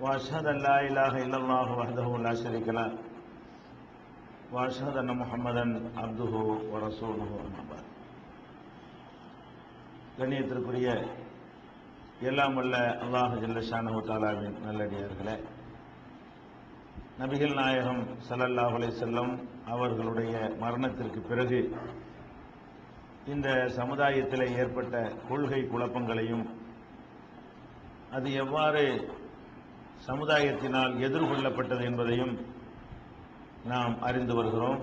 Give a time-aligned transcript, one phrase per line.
[0.00, 2.86] واشهد ان لا اله الا الله وحده لا شريك له
[4.54, 5.64] واشهد ان محمدا
[6.02, 6.34] عبده
[6.72, 7.84] ورسوله اما بعد
[10.18, 10.88] கண்ணியத்திற்குரிய
[12.28, 15.34] எல்லாம் வல்ல அல்லாஹ் ஜல்லஷானஹு தாலாவின் நல்லடியார்களே
[17.20, 19.32] நபிகள் நாயகம் ஸல்லல்லாஹு அலைஹி செல்லம்
[19.74, 20.32] அவர்களுடைய
[20.62, 21.60] மரணத்திற்கு பிறகு
[23.34, 24.94] இந்த சமுதாயத்தில் ஏற்பட்ட
[25.28, 26.44] கொள்கை குழப்பங்களையும்
[28.16, 28.84] அது எவ்வாறு
[30.07, 32.33] சமுதாயத்தினால் எதிர்கொள்ளப்பட்டது என்பதையும்
[33.71, 34.79] நாம் அறிந்து வருகிறோம்.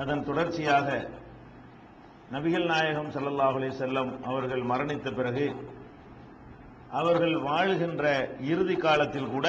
[0.00, 0.88] அதன் தொடர்ச்சியாக
[2.34, 5.46] நபிகள் நாயகம் ஸல்லல்லாஹு அலைஹி செல்லம் அவர்கள் மரணித்த பிறகு
[7.00, 8.04] அவர்கள் வாழுகின்ற
[8.52, 9.48] இறுதி காலத்தில் கூட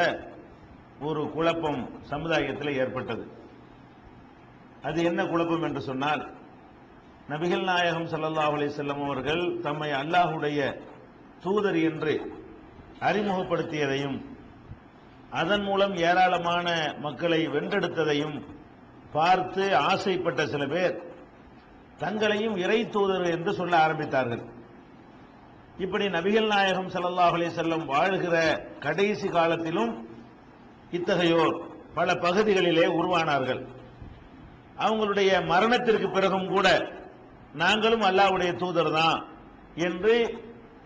[1.07, 3.23] ஒரு குழப்பம் சமுதாயத்தில் ஏற்பட்டது.
[4.87, 6.23] அது என்ன குழப்பம் என்று சொன்னால்
[7.31, 10.59] நபிகள் நாயகம் ஸல்லல்லாஹு அலைஹி செல்லம் அவர்கள் தம்மை அல்லாஹுடைய
[11.45, 12.13] தூதர் என்று
[13.09, 14.17] அறிமுகப்படுத்தியதையும்
[15.39, 16.67] அதன் மூலம் ஏராளமான
[17.05, 18.37] மக்களை வென்றெடுத்ததையும்
[19.15, 20.95] பார்த்து ஆசைப்பட்ட சில பேர்
[22.01, 24.43] தங்களையும் இறை தூதர் என்று சொல்ல ஆரம்பித்தார்கள்.
[25.77, 28.35] இப்படி நபிகள் நாயகம் சல்லாஹ் அலி செல்லம் வாழ்கிற
[28.85, 29.93] கடைசி காலத்திலும்
[30.97, 31.55] இத்தகையோர்
[31.97, 33.61] பல பகுதிகளிலே உருவானார்கள்.
[34.85, 36.67] அவங்களுடைய மரணத்திற்கு பிறகும் கூட
[37.63, 39.19] நாங்களும் அல்லாஹ்வுடைய தூதர் தான்
[39.87, 40.15] என்று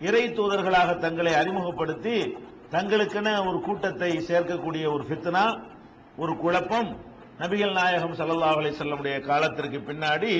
[0.08, 2.16] இறை தூதர்களாக தங்களை அறிமுகப்படுத்தி
[2.74, 5.44] தங்களுக்குன்னு ஒரு கூட்டத்தை சேர்க்கக்கூடிய ஒரு ஃபித்னா
[6.22, 6.90] ஒரு குழப்பம்
[7.40, 10.32] நபிகள் நாயகம் ஸல்லல்லாஹு அலி செல்லமுடைய காலத்திற்கு பின்னாடி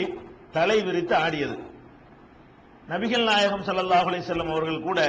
[0.56, 1.56] தலை விரித்து ஆடியது.
[2.92, 5.00] நபிகள் நாயகம் ஸல்லல்லாஹு அலி செல்லம் அவர்கள் கூட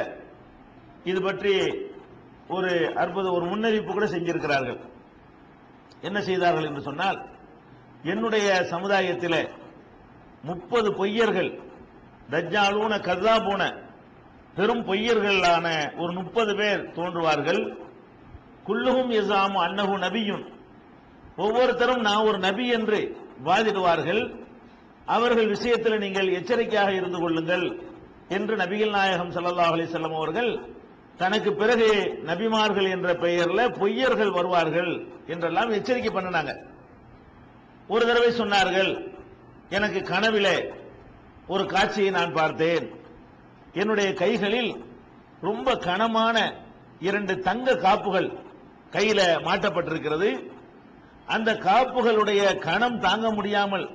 [1.11, 1.53] இது பற்றி
[2.56, 4.79] ஒரு அற்புத ஒரு முன்னறிவிப்பு கூட செஞ்சிருக்கிறார்கள்.
[6.07, 7.19] என்ன செய்தார்கள் என்று சொன்னால்
[8.11, 9.39] என்னுடைய சமுதாயத்தில்
[10.50, 11.51] முப்பது பொய்யர்கள்
[12.31, 13.61] தஜ்ஜாலூன கதாபூன
[14.57, 15.68] பெரும் பொய்யர்களான
[16.01, 17.62] ஒரு முப்பது பேர் தோன்றுவார்கள்.
[18.68, 20.45] குல்லுகும் இசாம் அன்னகு நபியும்
[21.38, 23.00] ஒவ்வொருத்தரும் நான் ஒரு நபி என்று
[23.47, 24.22] வாதிடுவார்கள்.
[25.06, 27.66] அவர்கள் விஷயத்தில் நீங்கள் எச்சரிக்கையாக இருந்து கொள்ளுங்கள்
[28.28, 30.51] என்று நபிகள் நாயகம் சல்லா அலைஹி அவர்கள்
[31.18, 31.89] தனக்கு பிறகு
[32.25, 34.91] நபிமார்கள் என்ற பெயர்ல பொய்யர்கள் வருவார்கள்
[35.28, 36.53] என்றெல்லாம் எச்சரிக்கை பண்ணினாங்க.
[37.88, 38.91] ஒரு தடவை சொன்னார்கள்
[39.69, 40.57] எனக்கு கனவிலே
[41.47, 42.85] ஒரு காட்சியை நான் பார்த்தேன்.
[43.81, 44.71] என்னுடைய கைகளில்
[45.41, 46.38] ரொம்ப கனமான
[47.07, 48.29] இரண்டு தங்க காப்புகள்
[48.95, 50.29] கையில மாட்டப்பட்டிருக்கிறது.
[51.35, 53.85] அந்த காப்புகளுடைய கணம் தாங்க முடியாமல்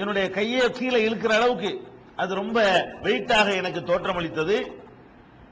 [0.00, 1.70] என்னுடைய கையை கீழே இழுக்கிற அளவுக்கு
[2.16, 2.58] அது ரொம்ப
[3.02, 4.56] வெயிட்டாக எனக்கு தோற்றமளித்தது.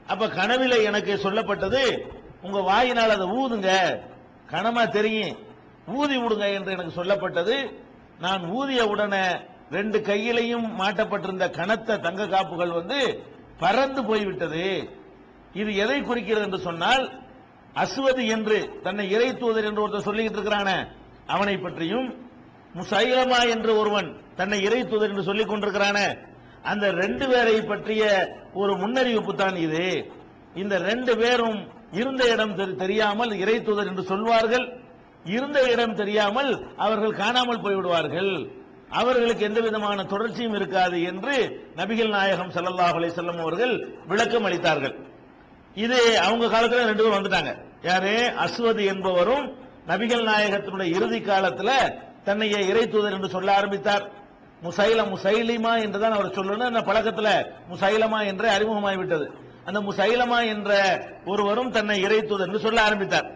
[0.07, 1.81] அப்ப கனவில் எனக்கு சொல்லப்பட்டது
[2.41, 3.71] உங்க வாயினால் அதை ஊதுங்க.
[4.51, 5.35] கனமா தெரியும்.
[5.97, 7.55] ஊதி விடுங்க என்று எனக்கு சொல்லப்பட்டது.
[8.19, 9.23] நான் ஊதிய உடனே
[9.71, 12.99] ரெண்டு கையிலையும் மாட்டப்பட்டிருந்த கனத்த தங்க காப்புகள் வந்து
[13.59, 14.89] பறந்து போய்விட்டது.
[15.53, 17.19] இது எதை குறிக்கிறது என்று சொன்னால்
[17.75, 20.87] அஸ்வதி என்று தன்னை இறை தூதர் என்று ஒருத்தர் சொல்லிக்கிட்டு இருக்கிறான
[21.27, 22.27] அவனை பற்றியும்
[22.75, 26.17] முசைலமா என்று ஒருவன் தன்னை இறை தூதர் என்று சொல்லிக் கொண்டிருக்கிறான
[26.63, 28.03] அந்த ரெண்டு பேரை பற்றிய
[28.53, 30.11] ஒரு முன்னறிவிப்பு தான் இது.
[30.55, 34.79] இந்த ரெண்டு பேரும் இருந்த இடம் தெரி- தெரியாமல் இறை தூதர் என்று சொல்வார்கள்
[35.23, 38.49] இருந்த இடம் தெரியாமல் அவர்கள் காணாமல் போய்விடுவார்கள்.
[38.89, 44.95] அவர்களுக்கு எந்த விதமான தொடர்ச்சியும் இருக்காது என்று நபிகள் நாயகம் சல்லாஹ் அலைஹி அவர்கள் விளக்கம் அளித்தார்கள்.
[45.75, 47.55] இது அவங்க காலத்துல ரெண்டு பேரும் வந்துட்டாங்க.
[47.83, 48.31] யாரு?
[48.45, 49.57] அஸ்வதி என்பவரும்
[49.87, 51.69] நபிகள் நாயகத்தினுடைய இறுதி காலத்துல
[52.25, 54.09] தன்னைய இறை தூதர் என்று சொல்ல ஆரம்பித்தார்.
[54.63, 56.69] முசைல முசைலிமா என்றுதான் அவர் சொல்லணும்.
[56.71, 57.29] அந்த பழக்கத்துல
[57.73, 59.27] முசைலமா என்று அறிமுகமாகிவிட்டது
[59.65, 60.71] அந்த முசைலமா என்ற
[61.25, 63.31] ஒருவரும் தன்னை இறை தூதர் என்று சொல்ல ஆரம்பித்தார்.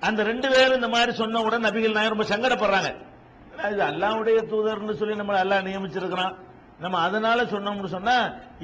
[0.00, 2.90] அந்த ரெண்டு பேரும் இந்த மாதிரி சொன்ன உடனே நபிகள் நாயகம் ரொம்ப சங்கடப்படுறாங்க.
[3.64, 6.34] அது அல்லாவுடைய தூதர்னு சொல்லி நம்ம அல்லா நியமிச்சிருக்கிறான்.
[6.84, 8.16] நம்ம அதனால சொன்னோம்னு சொன்னா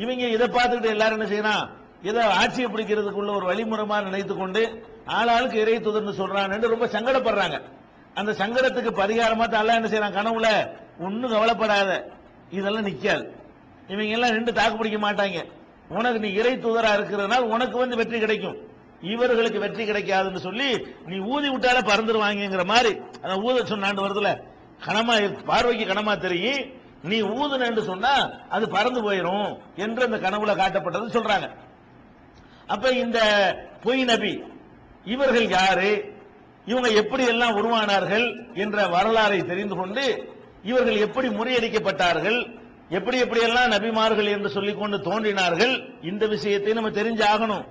[0.03, 1.65] இவங்க இதை பார்த்துக்கிட்டு எல்லாரும் என்ன செய்யறான்
[2.09, 4.63] இதை ஆட்சியை பிடிக்கிறதுக்குள்ள ஒரு வழிமுறைமா நினைத்து கொண்டு
[5.19, 7.59] ஆளாளுக்கு இறை தூதர்னு சொல்றான்னு ரொம்ப சங்கடப்படுறாங்க.
[8.21, 10.17] அந்த சங்கடத்துக்கு பரிகாரமா தான் அல்லா என்ன செய்யறான்?
[10.19, 10.49] கனவுல
[11.07, 11.91] ஒன்னும் கவலைப்படாத
[12.59, 13.25] இதெல்லாம் நிக்காது.
[13.93, 15.41] இவங்க எல்லாம் ரெண்டு தாக்கு பிடிக்க மாட்டாங்க.
[15.99, 18.59] உனக்கு நீ இறை தூதரா இருக்கிறதுனால உனக்கு வந்து வெற்றி கிடைக்கும்.
[19.13, 20.71] இவர்களுக்கு வெற்றி கிடைக்காதுன்னு சொல்லி
[21.11, 22.93] நீ ஊதி விட்டாலே பறந்துருவாங்கிற மாதிரி.
[23.23, 24.31] அந்த ஊத சொன்னாண்டு வருதுல
[24.87, 26.63] கனமா பார்வைக்கு கனமா தெரியும்.
[27.03, 31.49] நீ ஊதுனன்னு சொன்னா அது பறந்து போயிடும் என்று அந்த கனவுல காட்டப்பட்டது சொல்றாங்க.
[32.67, 33.19] அப்ப இந்த
[33.83, 34.43] பொய் நபி
[35.05, 35.91] இவர்கள் யாரு?
[36.67, 40.33] இவங்க எப்படி எல்லாம் உருவானார்கள் என்ற வரலாறை தெரிந்து கொண்டு
[40.63, 42.39] இவர்கள் எப்படி முறியடிக்கப்பட்டார்கள்
[42.89, 47.65] எப்படி எப்படியெல்லாம் நபிமார்கள் என்று சொல்லிக் கொண்டு தோன்றினார்கள் இந்த விஷயத்தை நம்ம தெரிஞ்சாகணும்.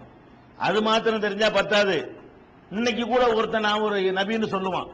[0.57, 1.97] அது மாத்திரம் தெரிஞ்சா பத்தாது.
[2.71, 4.89] இன்னைக்கு கூட ஒருத்தன் நான் ஒரு நபின்னு சொல்லுவான்.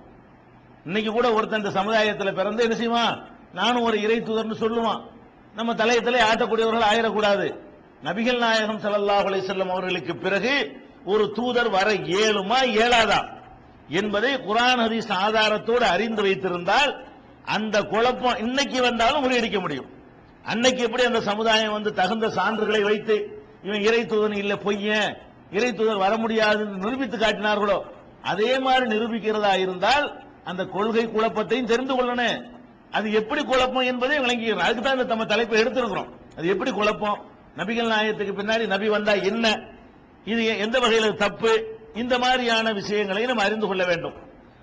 [0.86, 3.16] இன்னைக்கு கூட ஒருத்தன் இந்த சமுதாயத்தில் பிறந்து என்ன செய்வான்?
[3.54, 5.02] நானும் ஒரு இறை தூதர்னு சொல்லுவான்.
[5.56, 7.48] நம்ம தலையத்திலே ஆட்டக்கூடியவர்கள் ஆயிடக்கூடாது.
[8.04, 10.54] நபிகள் நாயகம் ஸல்லல்லாஹு செல்லும் அவர்களுக்கு பிறகு
[11.06, 13.20] ஒரு தூதர் வர இயலுமா இயலாதா
[13.90, 16.92] என்பதை குரான் ஹதீஸ் ஆதாரத்தோடு அறிந்து வைத்திருந்தால்
[17.56, 19.90] அந்த குழப்பம் இன்னைக்கு வந்தாலும் முறியடிக்க முடியும்.
[20.44, 23.16] அன்னைக்கு எப்படி அந்த சமுதாயம் வந்து தகுந்த சான்றுகளை வைத்து
[23.64, 25.12] இவன் இறை தூதன் இல்லை பொய்யன்
[25.52, 27.78] இறை தூதர் வர முடியாதுன்னு நிரூபித்து காட்டினார்களோ?
[28.22, 30.06] அதே மாதிரி நிரூபிக்கிறதா இருந்தால்
[30.50, 32.38] அந்த கொள்கை குழப்பத்தையும் தெரிந்து கொள்ளணும்
[32.92, 36.10] அது எப்படி குழப்பம் என்பதை விளங்கிக்கிறோம் அதுக்கு தான் இந்த நம்ம தலைப்பை எடுத்திருக்கிறோம்.
[36.38, 37.18] அது எப்படி குழப்பம்?
[37.58, 39.46] நபிகள் நாயகத்துக்கு பின்னாடி நபி வந்தா என்ன?
[40.26, 41.52] இது எந்த வகையில் தப்பு?
[41.94, 44.16] இந்த மாதிரியான விஷயங்களை நம்ம அறிந்து கொள்ள வேண்டும்.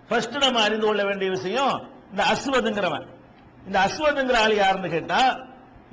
[0.08, 1.75] ஃபர்ஸ்ட் நம்ம அறிந்து கொள்ள வேண்டிய விஷயம்
[2.11, 3.06] இந்த அஸ்வதுங்கிறவன்.
[3.67, 5.20] இந்த அஸ்வதுங்கிற ஆள் யாருன்னு கேட்டா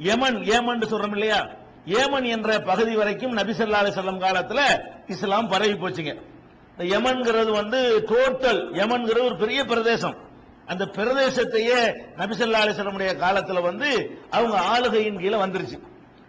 [0.10, 1.40] யமன் ஏமன் சொல்றோம் இல்லையா?
[2.00, 4.62] ஏமன் என்ற பகுதி வரைக்கும் நபி ஸல்லல்லாஹு அலைஹி வஸல்லம் காலத்துல
[5.14, 6.14] இஸ்லாம் பரவி போச்சுங்க.
[6.80, 7.80] இந்த யமன்கிறது வந்து
[8.10, 10.16] டோட்டல் யமன்கிறது ஒரு பெரிய பிரதேசம்.
[10.66, 11.80] அந்த பிரதேசத்தையே
[12.18, 13.90] நபிசல்லா அலிஸ்லமுடைய காலத்தில் வந்து
[14.30, 15.78] அவங்க ஆளுகையின் கீழே வந்துருச்சு.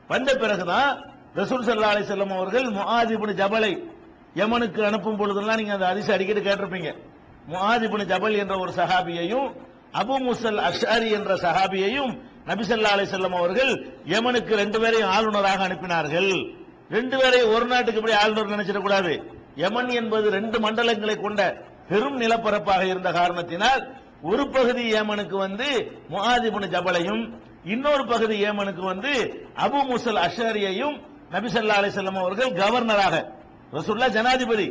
[0.09, 0.91] வந்த பிறகுதான்
[1.35, 3.73] ரசூல் சல்லா அலைஹி அவர்கள் முஆத் ஜபலை
[4.35, 6.91] யமனுக்கு அனுப்பும் பொழுதெல்லாம் நீங்க அந்த அதிசயம் அடிக்கடி கேட்டிருப்பீங்க.
[7.53, 9.49] முஆத் ஜபல் என்ற ஒரு சஹாபியையும்
[10.03, 12.13] அபு முசல் அஷாரி என்ற சஹாபியையும்
[12.47, 13.73] நபிசல்லா அலிசல்லம் அவர்கள்
[14.05, 16.33] யமனுக்கு ரெண்டு பேரையும் ஆளுநராக அனுப்பினார்கள்.
[16.91, 19.39] ரெண்டு பேரையும் ஒரு நாட்டுக்கு இப்படி ஆளுநர் நினைச்சிடக்கூடாது.
[19.63, 21.41] யமன் என்பது ரெண்டு மண்டலங்களை கொண்ட
[21.91, 23.83] பெரும் நிலப்பரப்பாக இருந்த காரணத்தினால்
[24.31, 25.69] ஒரு பகுதி ஏமனுக்கு வந்து
[26.13, 27.23] முஹாஜிபுன் ஜபலையும்
[27.75, 29.13] இன்னொரு பகுதி ஏமனுக்கு வந்து
[29.65, 30.97] அபு முசல் அஷரியையும்
[31.35, 33.17] நபிசல்லா ஸல்லல்லாஹு அவர்கள் கவர்னராக
[33.73, 34.69] ரசூல்லா ஜனாதிபதி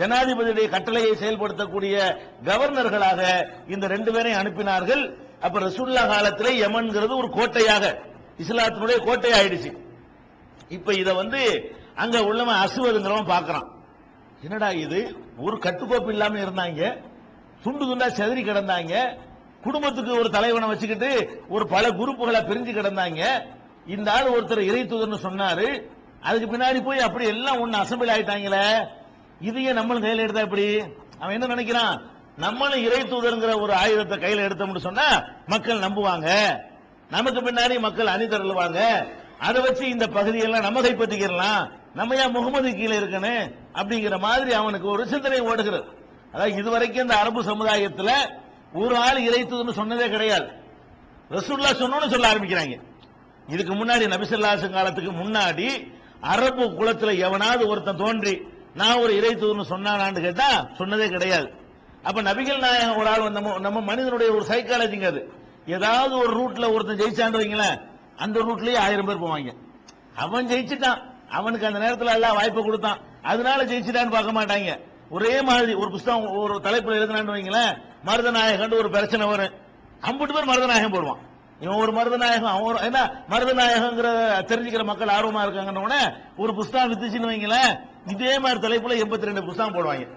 [0.00, 1.96] ஜனாதிபதியுடைய கட்டளையை செயல்படுத்தக்கூடிய
[2.48, 3.20] கவர்னர்களாக
[3.74, 5.02] இந்த ரெண்டு பேரையும் அனுப்பினார்கள்.
[5.46, 7.84] அப்ப ரசூல்லா காலத்தில் யமன்கிறது ஒரு கோட்டையாக
[8.42, 9.70] இஸ்லாத்தினுடைய கோட்டை ஆயிடுச்சு
[10.68, 11.40] இப்ப இதை வந்து
[12.04, 13.66] அங்க உள்ளவன் அசுவதுங்கிறவன் பார்க்கறான்
[14.42, 15.16] என்னடா இது?
[15.38, 17.02] ஒரு கட்டுக்கோப்பு இல்லாம இருந்தாங்க.
[17.62, 19.16] துண்டு துண்டா செதறி கிடந்தாங்க.
[19.62, 23.44] குடும்பத்துக்கு ஒரு தலைவனை வச்சுக்கிட்டு ஒரு பல குரூப்புகளை பிரிஞ்சு கிடந்தாங்க.
[23.86, 25.82] இந்த ஆள் ஒருத்தர் இறை தூதர்னு சொன்னாரு.
[26.20, 28.88] அதுக்கு பின்னாடி போய் அப்படி எல்லாம் ஒண்ணு அசம்பிள் ஆயிட்டாங்களே.
[29.40, 30.82] இதையே நம்மளும் கையில எடுத்தா எப்படி
[31.18, 32.00] அவன் என்ன நினைக்கிறான்?
[32.36, 36.58] நம்மளும் இறை தூதர்ங்கிற ஒரு ஆயுதத்தை கையில எடுத்தோம்னு சொன்னா மக்கள் நம்புவாங்க.
[37.10, 39.06] நமக்கு பின்னாடி மக்கள் அணி திரளுவாங்க.
[39.38, 43.54] அதை வச்சு இந்த பகுதியெல்லாம் நம்ம கைப்பற்றிக்கிறலாம் நம்ம ஏன் முகமது கீழே இருக்கணும்?
[43.76, 45.84] அப்படிங்கிற மாதிரி அவனுக்கு ஒரு சிந்தனை ஓடுகிறது.
[46.32, 48.14] அதாவது இதுவரைக்கும் இந்த அரபு சமுதாயத்தில்
[48.72, 50.46] ஒரு ஆள் இறைத்ததுன்னு சொன்னதே கிடையாது.
[51.30, 52.76] ரசூல்லா சொன்னோன்னு சொல்ல ஆரம்பிக்கிறாங்க.
[53.48, 58.42] இதுக்கு முன்னாடி நபிசல்லாசு காலத்துக்கு முன்னாடி அரபு குலத்துல எவனாவது ஒருத்தன் தோன்றி
[58.74, 61.48] நான் ஒரு இறைத்துதுன்னு சொன்னானான்னு கேட்டா சொன்னதே கிடையாது.
[62.02, 65.32] அப்ப நபிகள் நாயகம் ஒரு ஆள் நம்ம நம்ம மனிதனுடைய ஒரு சைக்காலஜிங்க அது.
[65.66, 67.78] ஏதாவது ஒரு ரூட்ல ஒருத்தன் ஜெயிச்சான்னு வைங்களேன்
[68.16, 69.52] அந்த ரூட்லயே ஆயிரம் பேர் போவாங்க.
[70.16, 71.02] அவன் ஜெயிச்சுட்டான்.
[71.30, 73.00] அவனுக்கு அந்த நேரத்தில் எல்லாம் வாய்ப்பு கொடுத்தான்.
[73.26, 74.80] அதனால ஜெயிச்சிட்டான்னு பார்க்க மாட்டாங்க.
[75.10, 79.52] ஒரே மாதிரி ஒரு புஸ்தகம் ஒரு தலைப்புல எழுதினான்னு வைங்களேன் மருதநாயகன் ஒரு பிரச்சனை வரும்.
[80.00, 81.16] அம்பிட்டு பேர் மருதநாயகம் போடுவான்.
[81.60, 84.06] இவன் ஒரு மருதநாயகம் அவன் ஒரு என்ன மருதநாயகங்கிற
[84.44, 86.04] தெரிஞ்சுக்கிற மக்கள் ஆர்வமா இருக்காங்கன்னு உடனே
[86.36, 90.08] ஒரு புஸ்தகம் வித்துச்சுன்னு வைங்களேன் இதே மாதிரி தலைப்புல எண்பத்தி ரெண்டு புஸ்தகம் போடுவாங்க.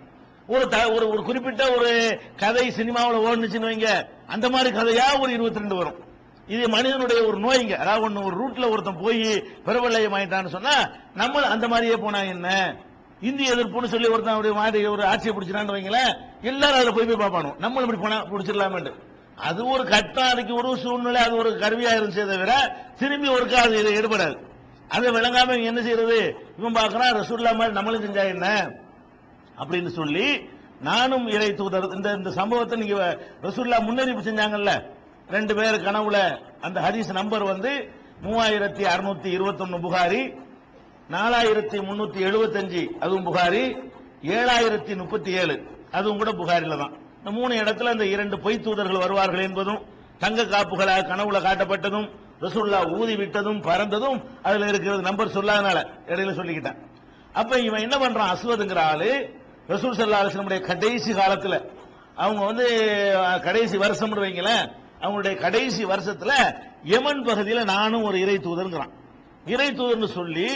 [0.48, 5.60] ஒரு த- ஒரு ஒரு குறிப்பிட்ட ஒரு கதை சினிமாவில் ஓடுனுச்சுன்னு வைங்க அந்த மாதிரி கதையா ஒரு இருபத்தி
[5.60, 5.96] ரெண்டு வரும்.
[6.48, 7.76] இது மனிதனுடைய ஒரு நோய்ங்க.
[7.76, 12.76] அதாவது ஒன்று ஒரு ரூட்ல ஒருத்தன் போய் பிரபலயம் ஆயிட்டான்னு சொன்னா நம்ம அந்த மாதிரியே போனா என்ன?
[13.22, 16.12] இந்திய எதிர்ப்புன்னு சொல்லி ஒருத்தன் அப்படி மாதிரி ஒரு ஆட்சியை பிடிச்சிடான்னு வைங்களேன்
[16.44, 18.92] எல்லாரும் அதில் போய் போய் பார்ப்பானோ நம்மளும் இப்படி போனா பிடிச்சிடலாமேட்டு
[19.38, 22.54] அது ஒரு கட்டம் அதுக்கு ஒரு சூழ்நிலை அது ஒரு கருவியா இருந்துச்சே தவிர
[23.00, 24.38] திரும்பி ஒருக்கா அது இது ஈடுபடாது
[24.90, 26.20] அதை விளங்காம இவன் என்ன செய்யறது?
[26.60, 28.46] இவன் பார்க்கறான் ரசூல்லா மாதிரி நம்மளும் செஞ்சா என்ன?
[29.58, 30.26] அப்படின்னு சொல்லி
[30.82, 32.98] நானும் இறை தூதர் இந்த இந்த சம்பவத்தை நீங்க
[33.44, 34.74] ரசூல்லா முன்னறிவிப்பு செஞ்சாங்கல்ல
[35.30, 36.20] ரெண்டு பேர் கனவுல
[36.62, 37.72] அந்த ஹதீஸ் நம்பர் வந்து
[38.24, 40.22] மூவாயிரத்தி அறுநூத்தி இருபத்தொன்னு புகாரி
[41.10, 43.62] நாலாயிரத்தி முன்னூத்தி எழுபத்தஞ்சு அதுவும் புகாரி.
[44.38, 45.56] ஏழாயிரத்தி முப்பத்தி ஏழு
[45.92, 46.94] அதுவும் கூட புகாரில தான்.
[47.18, 49.80] இந்த மூணு இடத்துல இந்த இரண்டு பொய் தூதர்கள் வருவார்கள் என்பதும்
[50.20, 52.08] தங்க காப்புகளாக கனவுல காட்டப்பட்டதும்
[52.42, 56.78] ரசூல்லா ஊதி விட்டதும் பறந்ததும் அதுல இருக்கிறது நம்பர் சொல்லாதனால இடையில சொல்லிக்கிட்டேன்.
[57.34, 58.32] அப்ப இவன் என்ன பண்றான்?
[58.34, 59.12] அஸ்வதுங்கிற ஆளு
[59.68, 61.56] ரசூல் சல்லா அலிஸ்லமுடைய கடைசி காலத்துல
[62.16, 62.68] அவங்க வந்து
[63.44, 64.66] கடைசி வருஷம் வைங்களேன்
[65.02, 66.32] அவங்களுடைய கடைசி வருஷத்துல
[66.84, 68.94] யமன் பகுதியில் நானும் ஒரு இறை தூதருங்கிறான்.
[69.46, 70.48] இறை தூதர்னு சொல்லி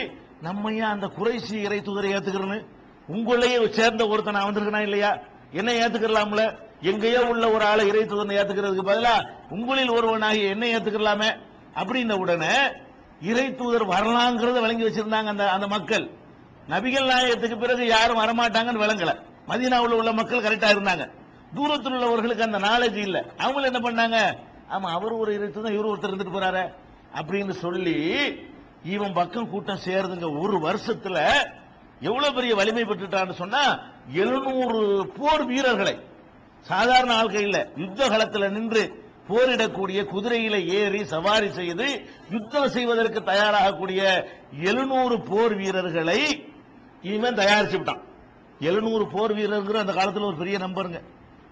[0.43, 2.65] நம்ம ஏன் அந்த குறைசி இறை தூதரை ஏத்துக்கிறேன்னு?
[3.11, 5.17] உங்களையே சேர்ந்த ஒருத்தன் நான் வந்திருக்கனா இல்லையா?
[5.51, 6.57] என்ன ஏத்துக்கலாம்ல?
[6.81, 9.13] எங்கேயோ உள்ள ஒரு ஆளை இறை தூதனை ஏத்துக்கிறதுக்கு பதிலா
[9.49, 11.29] உங்களில் ஒருவனாகி என்ன ஏத்துக்கலாமே?
[11.75, 12.55] அப்படின்ன உடனே
[13.21, 16.09] இறை தூதர் வரலாங்கிறத விளங்கி வச்சிருந்தாங்க அந்த அந்த மக்கள்.
[16.69, 19.13] நபிகள் நாயகத்துக்கு பிறகு யாரும் வரமாட்டாங்கன்னு விளங்கல.
[19.47, 21.05] மதினாவில் உள்ள மக்கள் கரெக்டா இருந்தாங்க.
[21.55, 23.25] தூரத்தில் உள்ளவர்களுக்கு அந்த நாலேஜ் இல்ல.
[23.37, 24.37] அவங்களும் என்ன பண்ணாங்க?
[24.71, 26.73] ஆமா அவர் ஒரு இறை தூதர் இவர் ஒருத்தர் இருந்துட்டு போறாரு
[27.15, 27.97] அப்படின்னு சொல்லி
[28.83, 31.33] இவன் பக்கம் கூட்டம் சேருதுங்க ஒரு வருஷத்துல
[31.99, 33.79] எவ்வளவு பெரிய வலிமை பெற்றுட்டான்னு சொன்னா
[34.13, 35.99] எழுநூறு போர் வீரர்களை.
[36.61, 44.25] சாதாரண ஆள்கையில் யுத்த களத்துல நின்று போரிடக்கூடிய குதிரையில ஏறி சவாரி செய்து யுத்தம் செய்வதற்கு தயாராகக்கூடிய
[44.61, 46.51] எழுநூறு போர் வீரர்களை
[47.01, 48.01] இவன் தயாரிச்சு விட்டான்.
[48.59, 51.01] எழுநூறு போர் வீரர்கள் அந்த காலத்தில் ஒரு பெரிய நம்பருங்க.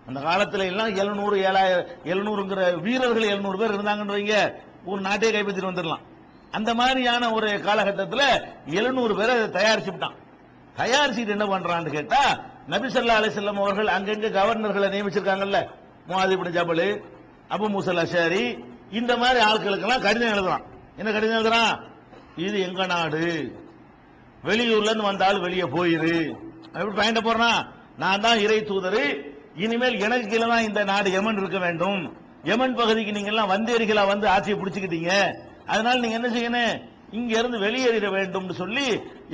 [0.05, 4.53] அந்த காலத்துல எல்லாம் எழுநூறு ஏழாயிரம் எழுநூறுங்கிற வீரர்கள் எழுநூறு பேர் இருந்தாங்கன்னு வைங்க
[4.85, 6.09] ஒரு நாட்டையே கைப்பற்றிட்டு வந்துடலாம்.
[6.51, 10.15] அந்த மாதிரியான ஒரு காலகட்டத்தில் எழுநூறு பேரை தயாரிச்சுட்டான்.
[10.77, 15.67] தயாரிச்சுட்டு என்ன பண்றான்னு கேட்டா நபி அலிசல்லம் அவர்கள் அங்கங்க கவர்னர்களை நியமிச்சிருக்காங்கல்ல.
[16.07, 17.01] முஆதிபின் ஜபலு
[17.49, 20.63] அபு முசல் அஷாரி இந்த மாதிரி ஆட்களுக்கெல்லாம் கடிதம் எழுதுறான்.
[20.97, 21.79] என்ன கடிதம் எழுதுறான்?
[22.35, 23.55] இது எங்க நாடு?
[24.43, 26.37] வெளியூர்ல இருந்து வந்தாலும் வெளியே போயிரு.
[26.73, 27.71] எப்படி பயண்ட போறான்?
[27.97, 29.29] நான் தான் இறை தூதரு.
[29.55, 32.17] இனிமேல் எனக்கு கீழே தான் இந்த நாடு எமன் இருக்க வேண்டும்.
[32.43, 35.33] எமன் பகுதிக்கு நீங்க எல்லாம் வந்தேரிகளா வந்து ஆட்சியை பிடிச்சுக்கிட்டீங்க.
[35.71, 36.73] அதனால நீங்க என்ன செய்யணும்?
[37.17, 38.85] இங்க இருந்து வெளியேறிட வேண்டும்னு சொல்லி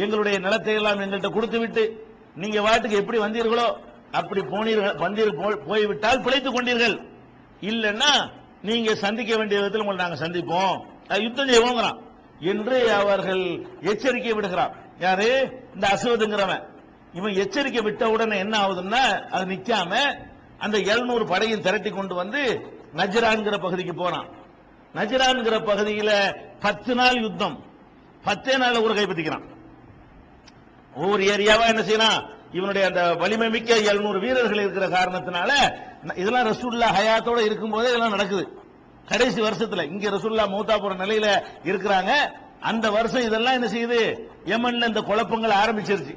[0.03, 1.83] எங்களுடைய நிலத்தை எல்லாம் எங்கள்கிட்ட கொடுத்து விட்டு
[2.41, 3.67] நீங்க வாட்டுக்கு எப்படி வந்தீர்களோ
[4.19, 5.31] அப்படி போனீர்கள் வந்தீர்
[5.69, 6.95] போய்விட்டால் பிழைத்துக் கொண்டீர்கள்.
[7.61, 8.11] இல்லைன்னா
[8.69, 10.75] நீங்க சந்திக்க வேண்டிய விதத்தில் உங்களை நாங்க சந்திப்போம்.
[11.25, 11.99] யுத்தம் செய்வோங்கிறான்.
[12.51, 13.43] என்று அவர்கள்
[13.91, 14.73] எச்சரிக்கை விடுகிறான்.
[15.05, 15.29] யாரு?
[15.75, 16.63] இந்த அசுவதுங்கிறவன்.
[17.17, 19.03] இவன் எச்சரிக்கை விட்ட உடனே என்ன ஆகுதுன்னா
[19.35, 19.93] அது நிக்காம
[20.65, 22.41] அந்த 700 படையும் திரட்டி கொண்டு வந்து
[22.99, 24.27] நஜ்ரான்கிற பகுதிக்கு போறான்
[24.95, 26.11] நஜரான்கிற பகுதியில
[26.65, 27.57] பத்து நாள் யுத்தம்.
[28.27, 29.45] பத்தே நாள்ல ஊரை கைப்பற்றிக்கிறான்.
[30.93, 32.19] ஒவ்வொரு ஏரியாவா என்ன செய்யலாம்
[32.57, 35.51] இவனுடைய அந்த வலிமை மிக்க 700 வீரர்கள் இருக்கிற காரணத்தினால
[36.21, 38.45] இதெல்லாம் ரசூல்லா ஹயாத்தோட இருக்கும்போதே இதெல்லாம் நடக்குது.
[39.11, 41.27] கடைசி வருஷத்துல இங்க ரசூல்லா மௌத்தா போற நிலையில
[41.69, 42.11] இருக்கிறாங்க.
[42.69, 43.99] அந்த வருஷம் இதெல்லாம் என்ன செய்யுது?
[44.51, 46.15] யமன்ல இந்த குழப்பங்கள் ஆரம்பிச்சிருச்சு.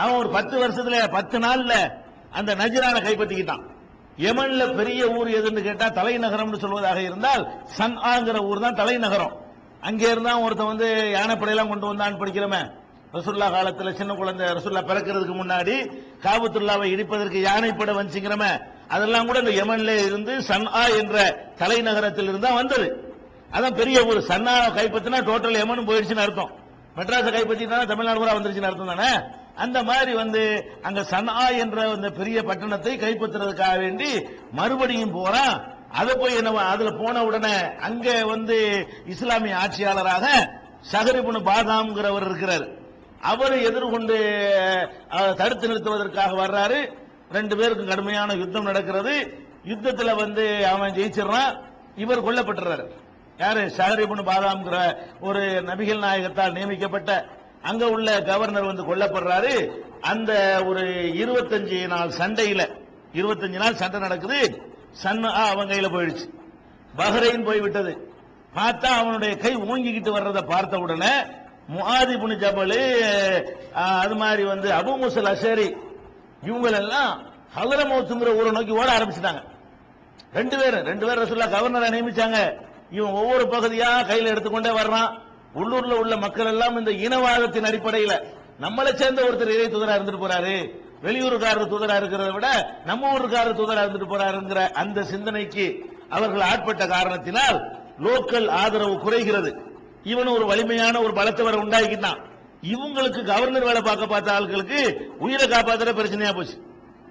[0.00, 1.74] அவன் ஒரு பத்து வருஷத்துல பத்து நாள்ல
[2.38, 3.64] அந்த நஜரான கைப்பற்றிக்கிட்டான்.
[4.18, 9.34] யமன்ல பெரிய ஊர் எதுன்னு கேட்டா தலைநகரம்னு சொல்வதாக இருந்தால் சன்ஆங்கிற ஊர் தான் தலைநகரம்.
[9.80, 10.88] அங்கே இருந்தா ஒருத்தன் வந்து
[11.18, 12.62] யானைப்படையெல்லாம் கொண்டு வந்தான்னு படிக்கிறோமே.
[13.14, 15.74] ரசுல்லா காலத்துல சின்ன குழந்தை ரசுல்லா பிறக்கிறதுக்கு முன்னாடி
[16.22, 18.52] காபத்துல்லாவை இடிப்பதற்கு யானைப்படை வந்துச்சுங்கிறமே.
[18.88, 23.14] அதெல்லாம் கூட இந்த யமன்ல இருந்து சன்ஆ என்ற தலைநகரத்தில் இருந்தா வந்தது.
[23.52, 24.20] அதான் பெரிய ஊர்.
[24.28, 26.50] சன்னா கைப்பற்றினா டோட்டல் யமனும் போயிடுச்சுன்னு அர்த்தம்.
[26.96, 29.40] மெட்ராஸை கைப்பற்றினா தமிழ்நாடு கூட வந்துருச்சுன்னு அர்த்தம் தானே?
[29.56, 30.42] அந்த மாதிரி வந்து
[30.82, 35.74] அங்க சனா என்ற அந்த பெரிய பட்டணத்தை கைப்பற்றுறதுக்காக வேண்டி மறுபடியும் போறான்.
[35.92, 40.26] அதை போய் என்ன அதுல போன உடனே அங்க வந்து இஸ்லாமிய ஆட்சியாளராக
[40.92, 42.66] சஹரிபுன் பாதாம்ங்கிறவர் இருக்கிறார்.
[43.20, 44.16] அவரை எதிர்கொண்டு
[45.36, 46.92] தடுத்து நிறுத்துவதற்காக வர்றாரு.
[47.30, 49.14] ரெண்டு பேருக்கும் கடுமையான யுத்தம் நடக்கிறது.
[49.64, 51.60] யுத்தத்துல வந்து அவன் ஜெயிச்சிடுறான்.
[51.96, 52.86] இவர் கொல்லப்பட்டுறாரு.
[53.38, 53.60] யாரு?
[53.76, 57.26] சஹரிபுன் பாதாம்ங்கிற ஒரு நபிகள் நாயகத்தால் நியமிக்கப்பட்ட
[57.70, 59.54] அங்க உள்ள கவர்னர் வந்து கொல்லப்படுறாரு.
[60.12, 60.32] அந்த
[60.68, 60.84] ஒரு
[61.22, 62.62] இருபத்தஞ்சு நாள் சண்டையில
[63.18, 64.40] இருபத்தஞ்சு நாள் சண்டை நடக்குது.
[65.02, 66.26] சன் அவன் கையில போயிடுச்சு.
[67.00, 67.92] பஹ்ரைன் போய்விட்டது
[68.56, 71.12] பார்த்தா அவனுடைய கை ஓங்கிக்கிட்டு வர்றதை பார்த்த உடனே
[71.74, 72.80] முஹாதி புனி ஜபலு
[74.02, 75.68] அது மாதிரி வந்து அபு முசல் அஷரி
[76.48, 77.12] இவங்களெல்லாம்
[77.56, 79.42] ஹலரமௌத்துங்கிற ஊரை நோக்கி ஓட ஆரம்பிச்சிட்டாங்க.
[80.38, 82.38] ரெண்டு பேரும் ரெண்டு பேர் ரசூல்லா கவர்னரை நியமிச்சாங்க.
[82.96, 85.10] இவன் ஒவ்வொரு பகுதியா கையில் எடுத்துக்கொண்டே வர்றான்.
[85.60, 88.14] உள்ளூர்ல உள்ள மக்கள் எல்லாம் இந்த இனவாதத்தின் அடிப்படையில
[88.64, 90.54] நம்மளை சேர்ந்த ஒருத்தர் இறை தூதரா இருந்துட்டு போறாரு.
[91.04, 92.48] வெளியூருக்காரர் தூதரா இருக்கிறத விட
[92.84, 95.66] நம்ம ஊருக்காரர் தூதரா இருந்துட்டு போறாருங்கிற அந்த சிந்தனைக்கு
[96.08, 97.58] அவர்கள் ஆட்பட்ட காரணத்தினால்
[98.06, 99.50] லோக்கல் ஆதரவு குறைகிறது.
[100.02, 102.20] இவன் ஒரு வலிமையான ஒரு பலத்தவரை உண்டாக்கிட்டான்.
[102.72, 104.80] இவங்களுக்கு கவர்னர் வேலை பார்க்க பார்த்த ஆட்களுக்கு
[105.18, 106.56] உயிரை காப்பாத்துற பிரச்சனையா போச்சு.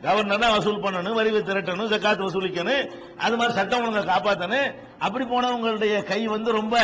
[0.05, 2.85] கவர்னர் வசூல் பண்ணணும் வரி திரட்டணும் ஜக்காத்து வசூலிக்கணும்
[3.17, 4.69] அது மாதிரி சட்டம் ஒழுங்கை காப்பாற்றணும்
[5.05, 6.77] அப்படி போனவங்களுடைய கை வந்து ரொம்ப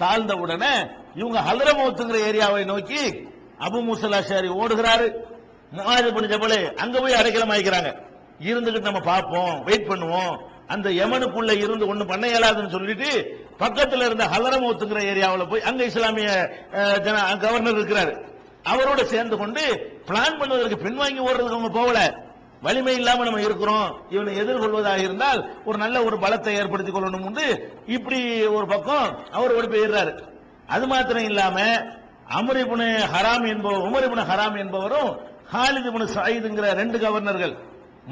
[0.00, 0.72] தாழ்ந்த உடனே
[1.14, 3.02] இவங்க ஹலரமௌத்துங்கிற ஏரியாவை நோக்கி
[3.58, 5.06] அபு முசலாஷாரி ஓடுகிறாரு.
[5.76, 7.90] முகாஜிபின் ஜபலே அங்க போய் அடைக்கலம் ஆயிக்கிறாங்க
[8.42, 10.34] இருந்துகிட்டு நம்ம பார்ப்போம் வெயிட் பண்ணுவோம்.
[10.66, 13.08] அந்த யமனுக்குள்ள இருந்து ஒண்ணு பண்ண இயலாதுன்னு சொல்லிட்டு
[13.58, 16.30] பக்கத்துல இருந்த ஹலரமௌத்துங்கிற ஏரியாவில் போய் அங்க இஸ்லாமிய
[17.04, 18.12] ஜன- கவர்னர் இருக்கிறாரு.
[18.72, 19.62] அவரோட சேர்ந்து கொண்டு
[20.06, 22.00] பிளான் பண்ணுவதற்கு பின்வாங்கி ஓடுறதுக்கு அவங்க போகல.
[22.62, 24.00] வலிமை இல்லாம நம்ம இருக்கிறோம்.
[24.10, 29.66] இவனை எதிர்கொள்வதாக இருந்தால் ஒரு நல்ல ஒரு பலத்தை ஏற்படுத்திக் கொள்ளணும் உண்டு இப்படி ஒரு பக்கம் அவர் ஓடி
[29.66, 30.12] போயிடுறாரு.
[30.66, 31.60] அது மாத்திரம் இல்லாம
[32.34, 32.82] அமரிபுன
[33.14, 35.10] ஹராம் என்பவர் உமரிபுன ஹராம் என்பவரும்
[35.52, 37.56] ஹாலிதுபுன சாயிதுங்கிற ரெண்டு கவர்னர்கள்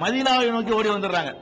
[0.01, 1.35] மதீனாவை நோக்கி ஓடி வந்துடுறாங்க.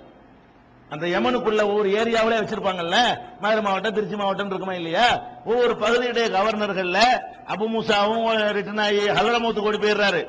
[0.88, 2.96] அந்த யமனுக்குள்ள ஒவ்வொரு ஏரியாவிலே வச்சிருப்பாங்கல்ல?
[3.40, 5.22] மதுரை மாவட்டம் திருச்சி மாவட்டம் இருக்குமா இல்லையா?
[5.44, 6.98] ஒவ்வொரு பகுதியுடைய கவர்னர்கள்ல
[7.46, 10.22] அபு மூசாவும் ரிட்டன் ஆகி ஹலரமூத்து ஓடி போயிடுறாரு.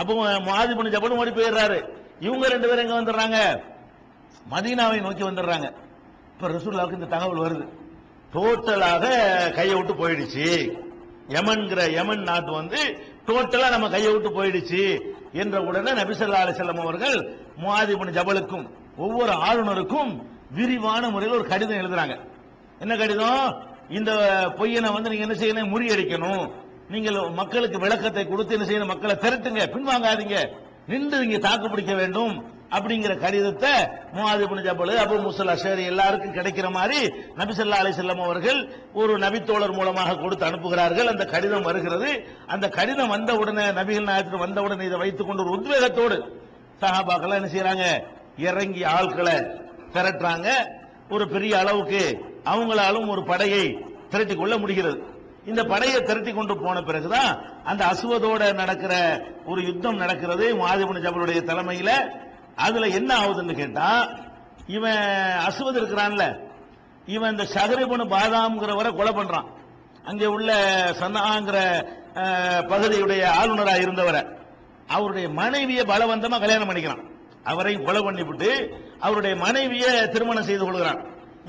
[0.00, 0.12] அபு
[0.48, 1.98] மாதிபுன ஜபனும் ஓடி போயிடுறாரு.
[2.20, 3.38] இவங்க ரெண்டு பேரும் எங்க வந்துடுறாங்க?
[4.50, 5.72] மதீனாவை நோக்கி வந்துடுறாங்க.
[6.32, 7.66] இப்ப ரசூல்லாவுக்கு இந்த தகவல் வருது.
[8.34, 9.04] டோட்டலாக
[9.54, 10.48] கையை விட்டு போயிடுச்சு.
[11.28, 15.00] யமன்கிற யமன் நாட்டு வந்து டோட்டலா நம்ம கையை விட்டு போயிடுச்சு
[15.32, 17.16] என்ற உடனே நபிசல்லா அலிசல்லம் அவர்கள்
[17.60, 22.14] முவாதிபுன் ஜபலுக்கும் ஒவ்வொரு ஆளுநருக்கும் விரிவான முறையில் ஒரு கடிதம் எழுதுறாங்க.
[22.78, 23.62] என்ன கடிதம்?
[23.88, 24.12] இந்த
[24.58, 25.72] பொய்யனை வந்து நீங்க என்ன செய்யணும்?
[25.72, 26.50] முறியடிக்கணும்.
[26.88, 28.86] நீங்கள் மக்களுக்கு விளக்கத்தை கொடுத்து என்ன செய்யணும்?
[28.86, 30.38] மக்களை திரட்டுங்க பின்வாங்காதீங்க.
[30.86, 33.70] நின்று இங்க தாக்கு பிடிக்க வேண்டும் அப்படிங்கிற கடிதத்தை
[34.14, 40.46] முவாதிபுன் ஜபல் அபு முசல் அஷரி எல்லாருக்கும் கிடைக்கிற மாதிரி நபிசல்லா அலிசல்லம் அவர்கள் ஒரு நபித்தோழர் மூலமாக கொடுத்து
[40.46, 41.06] அனுப்புகிறார்கள்.
[41.06, 42.26] அந்த கடிதம் வருகிறது.
[42.46, 46.32] அந்த கடிதம் வந்த உடனே நபிகள் நாயகத்தில் வந்த உடனே இதை வைத்துக் கொண்டு ஒரு உத்வேகத்தோடு
[46.80, 48.04] சஹாபாக்கள் என்ன செய்யறாங்க
[48.36, 49.34] இறங்கி ஆட்களை
[49.92, 50.48] திரட்டுறாங்க.
[51.10, 55.09] ஒரு பெரிய அளவுக்கு அவங்களாலும் ஒரு படையை திரட்டி கொள்ள முடிகிறது.
[55.50, 57.30] இந்த படையை திரட்டி கொண்டு போன பிறகுதான்
[57.70, 58.94] அந்த அசுவதோட நடக்கிற
[59.50, 61.92] ஒரு யுத்தம் நடக்கிறது மாதிபுன் ஜபலுடைய தலைமையில.
[62.66, 63.88] அதுல என்ன ஆகுதுன்னு கேட்டா
[64.76, 65.02] இவன்
[65.48, 66.24] அசுவது இருக்கிறான்ல.
[67.14, 69.48] இவன் இந்த ஷஹரிபுன் பாதாம்ங்கிறவரை கொலை பண்றான்.
[70.10, 70.50] அங்கே உள்ள
[71.00, 71.58] சன்னாங்கிற
[72.72, 74.22] பகுதியுடைய ஆளுநரா இருந்தவரை.
[74.94, 77.02] அவருடைய மனைவியை பலவந்தமா கல்யாணம் பண்ணிக்கிறான்.
[77.50, 78.50] அவரை கொலை பண்ணிவிட்டு
[79.06, 81.00] அவருடைய மனைவியை திருமணம் செய்து கொள்கிறான்.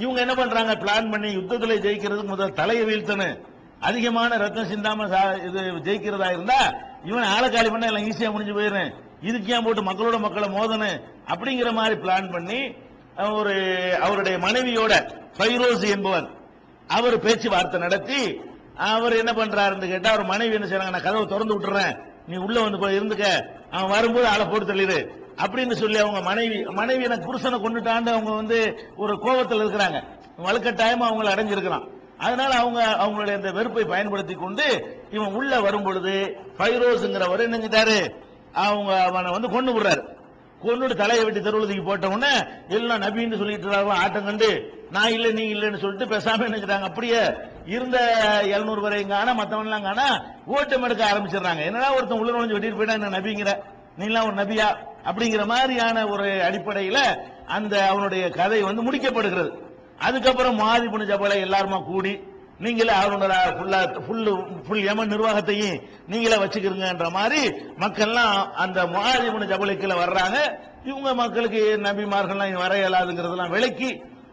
[0.03, 0.73] இவங்க என்ன பண்றாங்க?
[0.83, 3.39] பிளான் பண்ணி யுத்தத்தில் ஜெயிக்கிறதுக்கு முதல் தலையை வீழ்த்தணும்.
[3.81, 6.59] அதிகமான ரத்தம் சிந்தாம சா- இது ஜெயிக்கிறதா இருந்தா
[7.05, 10.91] இவன் ஆளக்காலி பண்ண எல்லாம் ஈஸியா முடிஞ்சு போயிடும் இதுக்கு ஏன் போட்டு மக்களோட மக்களை மோதனு
[11.27, 12.59] அப்படிங்கிற மாதிரி பிளான் பண்ணி
[13.31, 13.55] ஒரு
[14.01, 14.93] அவருடைய மனைவியோட
[15.37, 16.27] ஃபைரோஸ் என்பவர்
[16.87, 18.41] அவர் பேச்சுவார்த்தை நடத்தி
[18.75, 21.93] அவர் என்ன பண்றாருன்னு கேட்டா அவர் மனைவி என்ன செய்றாங்க நான் கதவை திறந்து விட்டுறேன்.
[22.27, 23.25] நீ உள்ள வந்து போய் இருந்துக்க.
[23.71, 24.99] அவன் வரும்போது ஆளை போட்டு தள்ளிடு.
[25.35, 28.57] அப்படின்னு சொல்லி அவங்க மனைவி மனைவி எனக்கு புருஷனை கொண்டுட்டாண்டு அவங்க வந்து
[28.95, 29.99] ஒரு கோபத்தில் இருக்கிறாங்க.
[30.43, 31.85] வலுக்கட்டாயமா அவங்கள அடைஞ்சிருக்கிறான்
[32.21, 34.65] அதனால அவங்க அவங்களுடைய அந்த வெறுப்பை பயன்படுத்தி கொண்டு
[35.11, 38.11] இவன் உள்ள வரும் பொழுது ஃபைரோஸ்ங்கிறவர்
[38.53, 40.03] அவங்க அவனை வந்து கொண்டு விடுறாரு
[40.63, 44.49] கொண்டுட்டு தலையை வெட்டி தெருவதுக்கு போட்ட உடனே எல்லாம் நபின்னு சொல்லிட்டு இருக்காங்க ஆட்டம் கண்டு.
[44.91, 47.21] நான் இல்லை நீ இல்லைன்னு சொல்லிட்டு பேசாம நினைக்கிறாங்க அப்படியே
[47.65, 47.97] இருந்த
[48.43, 51.65] எழுநூறு வரையும் காணா மற்றவன்லாம் காணா ஓட்டம் எடுக்க ஆரம்பிச்சிடுறாங்க.
[51.65, 53.51] என்னடா ஒருத்தன் உள்ள நுழைஞ்சு வெட்டிட்டு போயிட்டா என்ன நபிங்கிற?
[53.99, 54.67] நீலாம் ஒரு நபியா?
[55.03, 57.03] அப்படிங்கிற மாதிரியான ஒரு அடிப்படையில்
[57.47, 59.51] அந்த அவனுடைய கதை வந்து முடிக்கப்படுகிறது.
[60.07, 62.13] அதுக்கப்புறம் மாதி புனி ஜபலை எல்லாருமா கூடி
[62.63, 64.31] நீங்களே ஆளுநரா ஃபுல்லா ஃபுல்லு
[64.65, 65.77] ஃபுல் யமன் நிர்வாகத்தையும்
[66.11, 67.41] நீங்களே வச்சுக்கிறீங்கன்ற மாதிரி
[67.83, 70.37] மக்கள்லாம் அந்த முஹாஜிபுன் ஜபலுக்குள்ள வர்றாங்க.
[70.89, 73.89] இவங்க மக்களுக்கு நபிமார்கள்லாம் வர இயலாதுங்கிறதெல்லாம் விளக்கி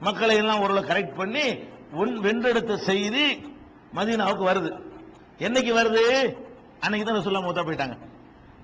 [0.07, 1.47] மக்களை எல்லாம் ஓரளவு கரெக்ட் பண்ணி
[2.27, 3.27] வென்றெடுத்த செய்தி
[3.97, 4.71] மதீனாவுக்கு வருது.
[5.47, 6.05] என்னைக்கு வருது?
[6.85, 7.97] அன்னைக்கு தான் ரசூல்லா மூத்தா போயிட்டாங்க.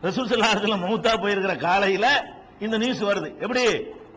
[0.06, 2.06] ரசூல் சல்லாஹத்துல மூத்தா போயிருக்கிற காலையில
[2.64, 3.28] இந்த நியூஸ் வருது.
[3.44, 3.64] எப்படி?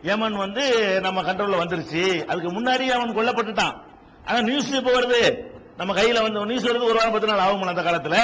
[0.02, 0.64] யமன் வந்து
[1.00, 2.24] நம்ம கண்ட்ரோல்ல வந்துருச்சு.
[2.24, 3.74] அதுக்கு முன்னாடியே அவன் கொல்லப்பட்டுட்டான்.
[4.24, 5.36] ஆனா நியூஸ் இப்ப வருது.
[5.76, 8.16] நம்ம கையில வந்து நியூஸ் வருது ஒரு வாரம் பத்து நாள் ஆகும் அந்த காலத்துல.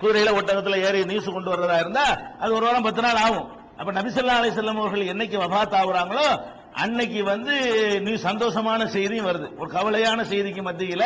[0.00, 3.76] குதிரையில ஒட்டகத்துல ஏறி நியூஸ் கொண்டு வர்றதா இருந்தா அது ஒரு வாரம் பத்து நாள் ஆகும்.
[3.76, 6.40] அப்ப நபிசல்லா அலிசல்லம் அவர்கள் என்னைக்கு வபாத் ஆகுறாங்களோ
[6.72, 7.54] அன்னைக்கு வந்து
[8.00, 9.48] நீ சந்தோஷமான செய்தியும் வருது.
[9.56, 11.04] ஒரு கவலையான செய்திக்கு மத்தியில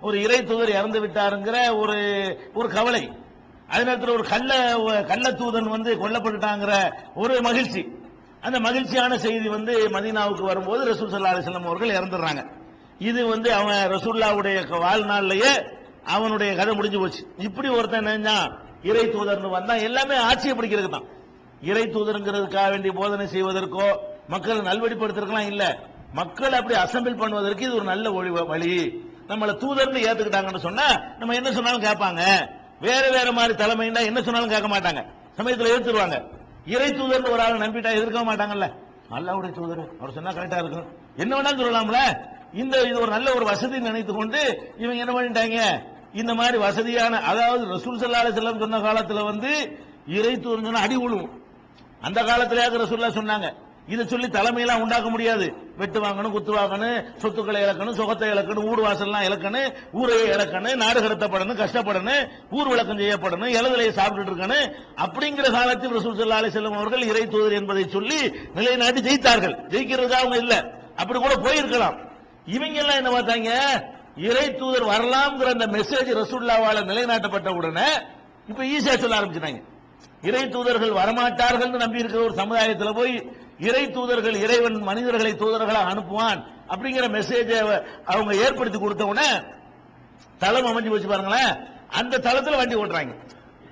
[0.00, 1.98] ஒரு இறை தூதர் இறந்து விட்டாருங்கிற ஒரு
[2.54, 3.10] ஒரு கவலை.
[3.68, 4.74] அதே நேரத்தில் ஒரு கள்ள
[5.06, 7.88] கள்ள தூதன் வந்து கொல்லப்பட்டுட்டாங்கிற ஒரு மகிழ்ச்சி.
[8.42, 12.42] அந்த மகிழ்ச்சியான செய்தி வந்து மதீனாவுக்கு வரும்போது ரசூல் சல்லா அலிஸ்லாம் அவர்கள் இறந்துடுறாங்க.
[12.98, 15.52] இது வந்து அவன் ரசூல்லாவுடைய வாழ்நாள்லயே
[16.04, 17.22] அவனுடைய கதை முடிஞ்சு போச்சு.
[17.38, 18.46] இப்படி ஒருத்தன் நினைஞ்சான்
[18.82, 21.08] இறை தூதர்னு வந்தா எல்லாமே ஆட்சியை பிடிக்கிறதுக்கு தான்.
[21.70, 23.88] இறை தூதருங்கிறதுக்காக வேண்டி போதனை செய்வதற்கோ
[24.28, 25.64] மக்களை நல்வழிப்படுத்துறதுக்கெல்லாம் இல்ல.
[26.12, 29.02] மக்கள் அப்படி அசம்பிள் பண்ணுவதற்கு இது ஒரு நல்ல ஒளி வழி.
[29.28, 30.86] நம்மள தூதர்னு ஏத்துக்கிட்டாங்கன்னு சொன்னா
[31.18, 32.22] நம்ம என்ன சொன்னாலும் கேட்பாங்க.
[32.80, 35.02] வேற வேற மாதிரி தலைமைன்னா என்ன சொன்னாலும் கேட்க மாட்டாங்க.
[35.38, 36.18] சமயத்தில் ஏத்துருவாங்க.
[36.66, 38.66] இறை தூதர் ஒரு ஆள் நம்பிட்டா எதிர்க்க மாட்டாங்கல்ல.
[39.16, 39.82] அல்லாவுடைய தூதர்.
[40.00, 40.86] அவர் சொன்னா கரெக்டா இருக்கும்.
[41.16, 42.00] என்ன வேணாலும் சொல்லலாம்ல.
[42.52, 44.40] இந்த இது ஒரு நல்ல ஒரு வசதி நினைத்து கொண்டு
[44.78, 45.58] இவங்க என்ன பண்ணிட்டாங்க?
[46.12, 49.50] இந்த மாதிரி வசதியான அதாவது ரசூல் சல்லா செல்லம் சொன்ன காலத்துல வந்து
[50.06, 51.32] இறை தூதர் சொன்னா அடி விழுவும்
[52.00, 53.48] அந்த காலத்திலேயே ரசூல்லா சொன்னாங்க.
[53.88, 55.46] இதை சொல்லி தலைமையெல்லாம் உண்டாக்க முடியாது.
[55.76, 61.60] வெட்டு வாங்கணும் குத்து வாங்கணும் சொத்துக்களை இழக்கணும் சுகத்தை இழக்கணும் ஊர் வாசல்லாம் இழக்கணும் ஊரையே இழக்கணும் நாடு கடத்தப்படணும்
[61.62, 64.66] கஷ்டப்படணும் ஊர் விளக்கம் செய்யப்படணும் இலதலையை சாப்பிட்டுட்டு இருக்கணும்.
[64.96, 68.18] அப்படிங்கிற காலத்தில் ரசூல் சல்லா அலிஸ்லாம் அவர்கள் இறை தூதர் என்பதை சொல்லி
[68.54, 69.54] நிலைநாட்டி ஜெயித்தார்கள்.
[69.68, 70.56] ஜெயிக்கிறதுக்காக அவங்க இல்ல.
[70.96, 71.96] அப்படி கூட போயிருக்கலாம்.
[72.46, 73.52] இவங்க எல்லாம் என்ன பார்த்தாங்க?
[74.16, 77.88] இறை தூதர் வரலாம்ங்கிற அந்த மெசேஜ் ரசூல்லாவால நிலைநாட்டப்பட்ட உடனே
[78.48, 79.62] இப்ப ஈஸியா சொல்ல ஆரம்பிச்சிட்டாங்க.
[80.22, 83.12] இறை தூதர்கள் வரமாட்டார்கள் நம்பி இருக்கிற ஒரு சமுதாயத்தில் போய்
[83.58, 89.42] இறை தூதர்கள் இறைவன் மனிதர்களை தூதர்களாக அனுப்புவான் அப்படிங்கிற மெசேஜை அவங்க ஏற்படுத்தி கொடுத்த உடனே
[90.38, 91.68] தளம் அமைஞ்சு வச்சு பாருங்களேன்.
[91.90, 93.14] அந்த தளத்தில் வண்டி ஓட்டுறாங்க.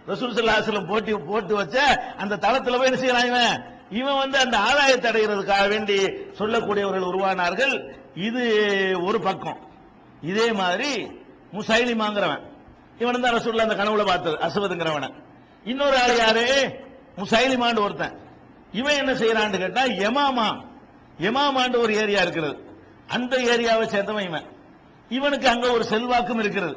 [0.09, 1.77] ரசூல் சல்லாஹலம் போட்டி போட்டு வச்ச
[2.19, 3.65] அந்த தளத்தில் போய் என்ன செய்யறான் இவன்?
[3.91, 5.97] இவன் வந்து அந்த ஆதாயத்தை அடைகிறதுக்காக வேண்டி
[6.39, 7.95] சொல்லக்கூடியவர்கள் உருவானார்கள்.
[8.15, 8.45] இது
[9.03, 9.61] ஒரு பக்கம்.
[10.21, 11.11] இதே மாதிரி
[11.53, 12.43] முசைலிமாங்கிறவன்.
[12.99, 15.13] இவன் தான் ரசூல்ல அந்த கனவுல பார்த்தது அசுவதுங்கிறவன
[15.65, 16.77] இன்னொரு ஆள் யாரு?
[17.17, 18.24] முசைலிமாண்டு ஒருத்தன்.
[18.75, 20.65] இவன் என்ன செய்யறான்னு கேட்டா யமாமா
[21.19, 22.79] யமாமாண்டு ஒரு ஏரியா இருக்கிறது.
[23.09, 24.45] அந்த ஏரியாவை சேர்ந்தவன் இவன்.
[25.09, 26.77] இவனுக்கு அங்க ஒரு செல்வாக்கும் இருக்கிறது.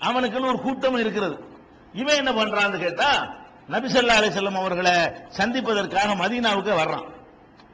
[0.00, 1.44] அவனுக்குன்னு ஒரு கூட்டம் இருக்கிறது.
[1.92, 3.34] இவன் என்ன பண்றான்னு கேட்டா
[3.70, 4.92] நபிசல்லா அலிசல்லம் அவர்களை
[5.28, 7.06] சந்திப்பதற்காக மதீனாவுக்கு வர்றான்.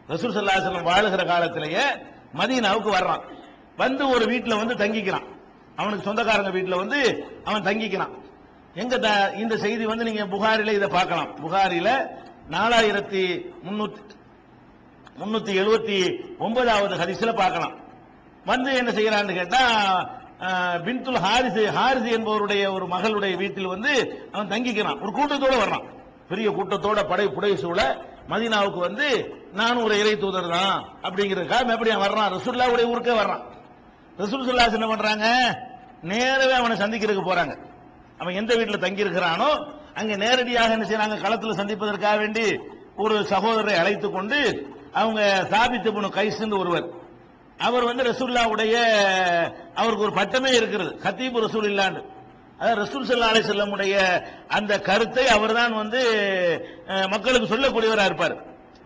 [0.09, 1.85] ரசூல் சல்லா அலிசல்லம் வாழுகிற காலத்திலேயே
[2.37, 3.21] மதீனாவுக்கு வர்றான்.
[3.77, 5.25] வந்து ஒரு வீட்டில் வந்து தங்கிக்கிறான்.
[5.77, 8.11] அவனுக்கு சொந்தக்காரங்க வீட்டில் வந்து அவன் தங்கிக்கிறான்.
[8.75, 11.37] எங்க த- இந்த செய்தி வந்து நீங்க புகாரில இதை பார்க்கலாம்.
[11.47, 12.07] புகாரில
[12.55, 13.23] நாலாயிரத்தி
[13.67, 14.03] முன்னூத்தி
[15.21, 15.97] முன்னூத்தி எழுபத்தி
[16.39, 17.75] ஒன்பதாவது ஹரிசில பார்க்கலாம்.
[18.45, 19.63] வந்து என்ன செய்யறான்னு கேட்டா
[20.87, 23.93] பின்துல் ஹாரிசு ஹாரிசு என்பவருடைய ஒரு மகளுடைய வீட்டில் வந்து
[24.33, 25.01] அவன் தங்கிக்கிறான்.
[25.05, 25.87] ஒரு கூட்டத்தோட வர்றான்.
[26.29, 27.81] பெரிய கூட்டத்தோட படை புடை சூழ
[28.31, 29.09] மதீனாவுக்கு வந்து
[29.53, 32.33] நானும் ஒரு இறை தூதர் தான் அப்படிங்கிறதுக்காக எப்படி அவன் வர்றான்.
[32.37, 33.43] ரசூல்லாவுடைய ஊருக்கே வர்றான்.
[34.19, 35.27] ரசூல் சுல்லாஸ் என்ன பண்றாங்க?
[36.13, 37.55] நேரவே அவனை சந்திக்கிறதுக்கு போறாங்க.
[38.19, 39.49] அவன் எந்த வீட்டில் தங்கி இருக்கிறானோ
[40.01, 41.17] அங்க நேரடியாக என்ன செய்யறாங்க?
[41.25, 42.47] களத்தில் சந்திப்பதற்காக வேண்டி
[43.05, 44.39] ஒரு சகோதரரை அழைத்து கொண்டு
[45.01, 45.21] அவங்க
[45.53, 46.87] சாபித்து போன கைசுன்னு ஒருவர்.
[47.67, 48.75] அவர் வந்து ரசூல்லாவுடைய
[49.81, 50.91] அவருக்கு ஒரு பட்டமே இருக்கிறது.
[51.05, 52.03] கத்தீபு ரசூல் இல்லாண்டு
[52.59, 53.95] அதாவது ரசூல் சல்லா அலை செல்லமுடைய
[54.59, 56.01] அந்த கருத்தை அவர்தான் வந்து
[57.15, 58.37] மக்களுக்கு சொல்லக்கூடியவராக இருப்பார்.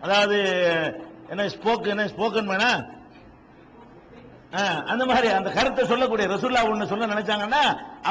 [0.05, 0.37] அதாவது
[1.33, 2.71] என்ன ஸ்போக் என்ன ஸ்போக்கன் மேனா
[4.91, 7.61] அந்த மாதிரி அந்த கருத்தை சொல்லக்கூடிய ரசூல்லா ஒன்று சொல்ல நினைச்சாங்கன்னா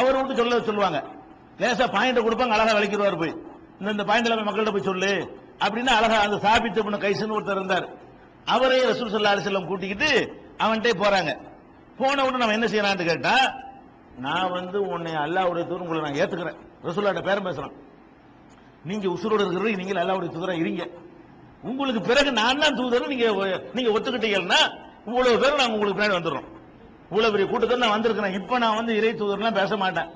[0.01, 1.01] அவர் வந்து சொல்ல சொல்லுவாங்க.
[1.61, 3.35] லேசா பாயிண்ட் கொடுப்பாங்க அழகா விளக்கிடுவார் போய்.
[3.81, 5.11] இந்த இந்த பாயிண்ட்ல மக்கள்கிட்ட போய் சொல்லு.
[5.64, 7.88] அப்படின்னு அழகா அந்த சாபித்து பண்ண கைசுன்னு ஒருத்தர் இருந்தார்.
[8.44, 10.11] அவரே ரசூல் சல்லா அலிசல்லம் கூட்டிக்கிட்டு
[10.59, 11.33] அவன்கிட்ட போறாங்க.
[11.99, 13.35] போன உடனே நம்ம என்ன செய்யறான்னு கேட்டா
[14.18, 16.59] நான் வந்து உன்னை அல்லாவுடைய தூரம் உங்களை நான் ஏத்துக்கிறேன்.
[16.85, 17.73] ரசூல்லாட்ட பேரம் பேசுறேன்.
[18.85, 20.85] நீங்க உசுரோடு இருக்கிறது நீங்க அல்லாவுடைய தூதரா இருங்க.
[21.62, 23.27] உங்களுக்கு பிறகு நான் தான் தூதர் நீங்க
[23.75, 24.61] நீங்க ஒத்துக்கிட்டீங்கன்னா
[25.07, 26.49] இவ்வளவு பேரும் நாங்க உங்களுக்கு பின்னாடி வந்துடுறோம்.
[27.11, 28.35] இவ்வளவு பெரிய கூட்டத்தில் நான் வந்திருக்கிறேன்.
[28.40, 30.11] இப்ப நான் வந்து இறை தூதர்லாம் பேச மாட்டேன்.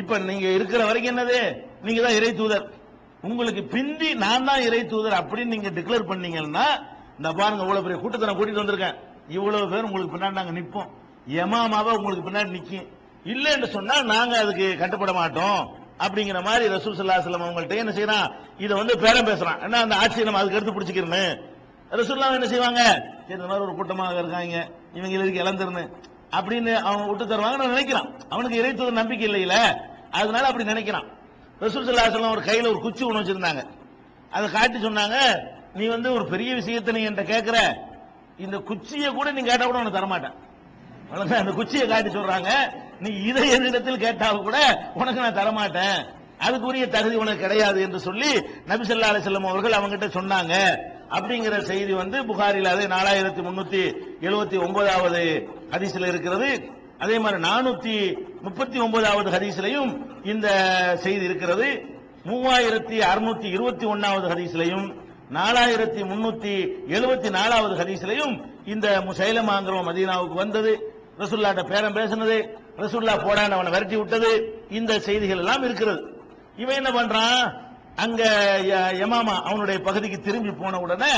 [0.00, 1.38] இப்ப நீங்க இருக்கிற வரைக்கும் என்னது?
[1.86, 2.66] நீங்க தான் இறை தூதர்.
[3.28, 6.66] உங்களுக்கு பிந்தி நான் தான் இறை தூதர் அப்படின்னு நீங்க டிக்ளேர் பண்ணீங்கன்னா
[7.18, 8.96] இந்த பாருங்க இவ்வளவு பெரிய கூட்டத்தை நான் கூட்டிட்டு வந்திருக்கேன்.
[9.36, 10.90] இவ்வளவு பேர் உங்களுக்கு பின்னாடி நாங்க நிப்போம்.
[11.42, 12.86] எமாமாவா உங்களுக்கு பின்னாடி நிக்கும்
[13.32, 15.60] இல்லைன்னு சொன்னா நாங்க அதுக்கு கட்டுப்பட மாட்டோம்.
[16.04, 18.26] அப்படிங்கிற மாதிரி ரசூல் சல்லா சொல்லம் அவங்கள்ட்ட என்ன செய்யறான்
[18.64, 19.60] இதை வந்து பேரம் பேசுறான்.
[19.66, 21.24] என்ன அந்த ஆட்சியை நம்ம அதுக்கு எடுத்து பிடிச்சிக்கிறேன்னு
[21.98, 22.82] ரசூல்லா என்ன செய்வாங்க?
[23.26, 24.56] சரி இந்த மாதிரி ஒரு கூட்டமாக இருக்காங்க.
[24.98, 25.84] இவங்க இதுக்கு இழந்துருன்னு.
[26.38, 28.20] அப்படின்னு அவன் விட்டு தருவாங்க நான் நினைக்கிறான்.
[28.28, 29.54] அவனுக்கு இறைத்துவ நம்பிக்கை இல்லையில.
[30.10, 31.06] அதனால அப்படி நினைக்கிறான்.
[31.60, 33.66] ரசூல் செல்லம் ஒரு கையில ஒரு குச்சி ஒன்று வச்சிருந்தாங்க.
[34.30, 35.16] அதை காட்டி சொன்னாங்க
[35.74, 37.78] நீ வந்து ஒரு பெரிய விஷயத்தை நீ என்கிட்ட கேட்கிற.
[38.38, 40.34] இந்த குச்சியை கூட நீ கேட்டா கூட உனக்கு தரமாட்டேன்.
[41.04, 41.38] அவ்வளவுதான்.
[41.38, 42.48] அந்த குச்சியை காட்டி சொல்றாங்க
[43.00, 46.14] நீ இதை என்னிடத்தில் கேட்டால் கூட உனக்கு நான் தரமாட்டேன்.
[46.46, 47.82] அதுக்குரிய தகுதி உனக்கு கிடையாது.
[47.82, 50.54] என்று சொல்லி நபி ஸல்லல்லாஹு அலைஹி அவர்கள் அவங்ககிட்ட சொன்னாங்க.
[51.10, 56.70] அப்படிங்கிற செய்தி வந்து புகாரில் அது நாலாயிரத்தி முன்னூத்தி எழுபத்தி ஒன்பதாவது ஹதீஸில் இருக்கிறது.
[56.98, 60.48] அதே மாதிரி நானூத்தி முப்பத்தி ஒன்பதாவது ஹதீஸ்லையும் இந்த
[61.02, 61.82] செய்தி இருக்கிறது.
[62.26, 64.94] மூவாயிரத்தி அறுநூத்தி இருபத்தி ஒன்னாவது ஹதீஸ்லையும்
[65.32, 70.92] நாலாயிரத்தி முன்னூத்தி எழுபத்தி நாலாவது ஹதீஸ்லையும் இந்த முசைலமாங்கிறவன் மதீனாவுக்கு வந்தது.
[71.18, 72.48] ரசுல்லாட்ட பேரம் பேசினது.
[72.76, 74.62] ரசுல்லா போடான்னு அவனை விரட்டி விட்டது.
[74.70, 76.20] இந்த செய்திகள் எல்லாம் இருக்கிறது.
[76.56, 77.65] இவன் என்ன பண்றான்?
[77.96, 78.22] அங்க
[78.62, 81.12] ய- யமாமா அவனுடைய பகுதிக்கு திரும்பி போன உடனே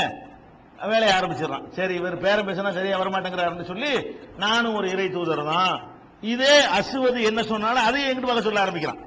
[0.87, 1.65] வேலையை ஆரம்பிச்சிடறான்.
[1.69, 3.91] சரி இவர் பேரம் பேசினா சரியா வரமாட்டேங்கிறாருன்னு சொல்லி
[4.37, 5.73] நானும் ஒரு இறை தூதர் தான்
[6.23, 9.01] இதே அசுவது என்ன சொன்னாலும் அதையும் எங்கிட்டு பார்க்க சொல்ல ஆரம்பிக்கிறான்.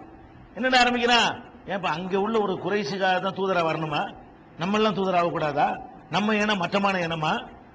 [0.55, 1.31] என்னடா ஆரம்பிக்கிறான்
[1.67, 4.03] ஏப்பா அங்க உள்ள ஒரு குறைசிக்காக தான் தூதரா வரணுமா?
[4.59, 5.67] நம்ம எல்லாம் தூதராக கூடாதா
[6.11, 7.33] நம்ம இனம் மட்டமான இனமா?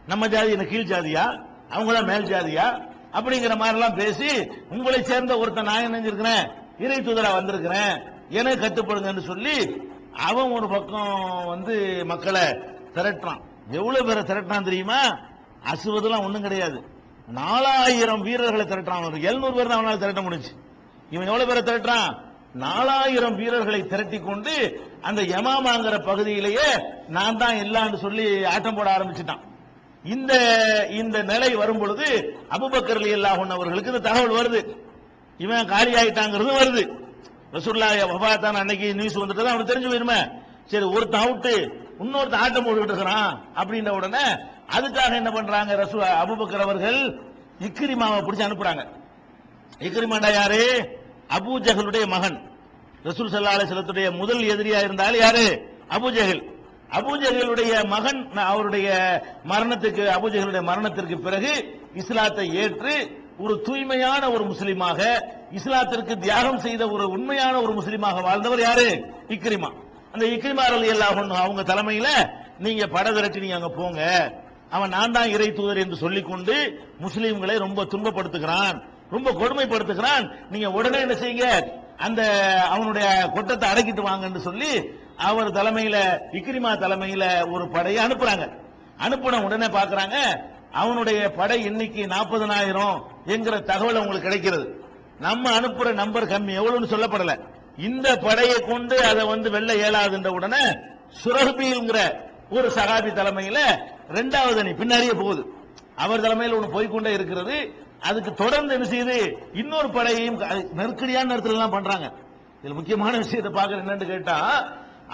[0.07, 1.23] நம்ம ஜாதி என்ன கீழ் ஜாதியா?
[1.69, 2.67] அவங்களா மேல் ஜாதியா?
[3.13, 4.29] அப்படிங்கிற மாதிரி எல்லாம் பேசி
[4.69, 6.43] உங்களை சேர்ந்த ஒருத்தன் நான் என்ன செஞ்சிருக்கிறேன்?
[6.79, 7.93] இறை தூதரா வந்திருக்கிறேன்.
[8.29, 9.81] என கட்டுப்படுங்கன்னு சொல்லி
[10.17, 12.41] அவன் ஒரு பக்கம் வந்து மக்களை
[12.95, 13.41] திரட்டுறான்.
[13.71, 15.17] எவ்வளவு பேரை திரட்டுறான் தெரியுமா?
[15.63, 16.83] அசுவதெல்லாம் ஒண்ணும் கிடையாது.
[17.27, 20.49] நாலாயிரம் வீரர்களை திரட்டுறான் எழுநூறு பேர் தான் அவனால் திரட்ட முடிஞ்சு.
[21.09, 22.17] இவன் எவ்வளவு பேரை திரட்டுறான்?
[22.53, 29.39] நாலாயிரம் வீரர்களை திரட்டி கொண்டு அந்த யமாமாங்கிற பகுதியிலேயே நான் தான் இல்லான்னு சொல்லி ஆட்டம் போட ஆரம்பிச்சிட்டான்.
[30.03, 30.33] இந்த
[30.89, 34.77] இந்த நிலை வரும் பொழுது அபுபக்கர் அவர்களுக்கு இந்த தகவல் வருது.
[35.37, 37.05] இவன் காலி ஆயிட்டாங்கிறது வருது.
[37.53, 40.31] ரசூல்லா வபாத்தான் அன்னைக்கு நியூஸ் வந்துட்டு அவனுக்கு தெரிஞ்சு போயிருமே.
[40.65, 44.23] சரி ஒருத்தன் அவுட்டு இன்னொருத்தன் ஆட்டம் போட்டுக்கிட்டு இருக்கிறான் அப்படின்ற உடனே
[44.71, 47.19] அதுக்காக என்ன பண்றாங்க ரசூ அபுபக்கர் அவர்கள்
[47.59, 48.87] இக்ரிமாவை பிடிச்சு அனுப்புறாங்க.
[49.79, 50.89] இக்ரிமாண்டா யாரு?
[51.29, 52.51] அபூ மகன்.
[53.03, 55.75] ரசூல் சல்லா அலிஸ்லத்துடைய முதல் எதிரியா இருந்தால் யாரு?
[55.89, 56.55] அபுஜகல்
[56.91, 58.89] ஜஹல் மகன் அவருடைய
[59.47, 67.61] மரணத்துக்கு அபூ மரணத்திற்கு பிறகு இஸ்லாத்தை ஏற்று ஒரு தூய்மையான ஒரு முஸ்லீமாக இஸ்லாத்திற்கு தியாகம் செய்த ஒரு உண்மையான
[67.61, 69.05] ஒரு முஸ்லீமாக வாழ்ந்தவர் யாரு?
[69.27, 69.69] இக்ரிமா.
[70.11, 72.07] அந்த இக்ரிமா அலி அல்லாஹ் அவங்க தலைமையில
[72.59, 74.33] நீங்க பட திரட்டி நீங்க அங்க போங்க.
[74.69, 78.81] அவன் நான் தான் இறை தூதர் என்று சொல்லிக்கொண்டு முஸ்லீம்களை ரொம்ப துன்பப்படுத்துகிறான்.
[79.09, 80.31] ரொம்ப கொடுமைப்படுத்துகிறான்.
[80.49, 81.71] நீங்க உடனே என்ன செய்யுங்க?
[81.97, 82.21] அந்த
[82.69, 88.49] அவனுடைய கொட்டத்தை அடக்கிட்டு வாங்கன்னு சொல்லி அவர் தலைமையில இக்ரிமா தலைமையில ஒரு படையை அனுப்புறாங்க.
[88.99, 90.15] அனுப்பின உடனே பாக்குறாங்க
[90.71, 94.85] அவனுடைய படை எண்ணிக்கை நாற்பதனாயிரம் என்கிற தகவல் அவங்களுக்கு கிடைக்கிறது.
[95.25, 96.53] நம்ம அனுப்புற நம்பர் கம்மி.
[96.59, 97.33] எவ்வளவுன்னு சொல்லப்படல.
[97.87, 100.63] இந்த படையை கொண்டு அதை வந்து வெல்ல இயலாதுன்ற உடனே
[101.23, 101.99] சுரபிங்கிற
[102.49, 103.59] ஒரு சகாபி தலைமையில
[104.17, 105.41] ரெண்டாவது அணி பின்னாடியே போகுது.
[105.95, 107.55] அவர் தலைமையில் ஒன்று போய்க்கொண்டே இருக்கிறது.
[107.99, 109.17] அதுக்கு தொடர்ந்து என்ன செய்யுது?
[109.53, 110.39] இன்னொரு படையையும்
[110.79, 112.07] நெருக்கடியான நேரத்தில் எல்லாம் பண்றாங்க.
[112.63, 114.37] இதுல முக்கியமான விஷயத்தை பார்க்கற என்னன்னு கேட்டா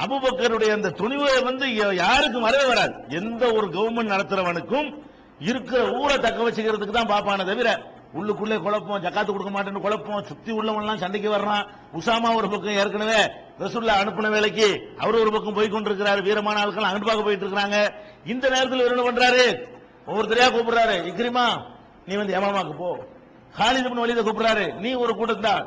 [0.04, 2.94] அபுபக்கருடைய அந்த துணிவை வந்து யாருக்கும் வரவே வராது.
[3.10, 4.90] எந்த ஒரு கவர்மெண்ட் நடத்துறவனுக்கும்
[5.40, 7.70] இருக்கிற ஊரை தக்க வச்சுக்கிறதுக்கு தான் பாப்பானே தவிர
[8.18, 11.64] உள்ளுக்குள்ளே குழப்பம் ஜக்காத்து கொடுக்க மாட்டேன்னு குழப்பம் சுத்தி உள்ளவன்லாம் சண்டைக்கு வர்றான்.
[11.98, 13.20] உசாமா ஒரு பக்கம் ஏற்கனவே
[13.60, 16.22] ரசூல்லா அனுப்பின வேலைக்கு அவர் ஒரு பக்கம் போய் கொண்டிருக்கிறாரு.
[16.28, 17.78] வீரமான ஆட்கள் அங்கிட்டு பார்க்க போயிட்டு இருக்காங்க
[18.26, 19.46] இந்த நேரத்தில் இவர் என்ன பண்றாரு?
[20.08, 20.98] ஒவ்வொருத்தரையா கூப்பிடுறாரு.
[21.12, 21.46] இக்ரிமா
[22.06, 22.90] நீ வந்து யமாமாக்கு போ.
[23.58, 24.66] காலித் பண்ண வலீத கூப்பிடுறாரு.
[24.84, 25.64] நீ ஒரு கூட்டம் தான்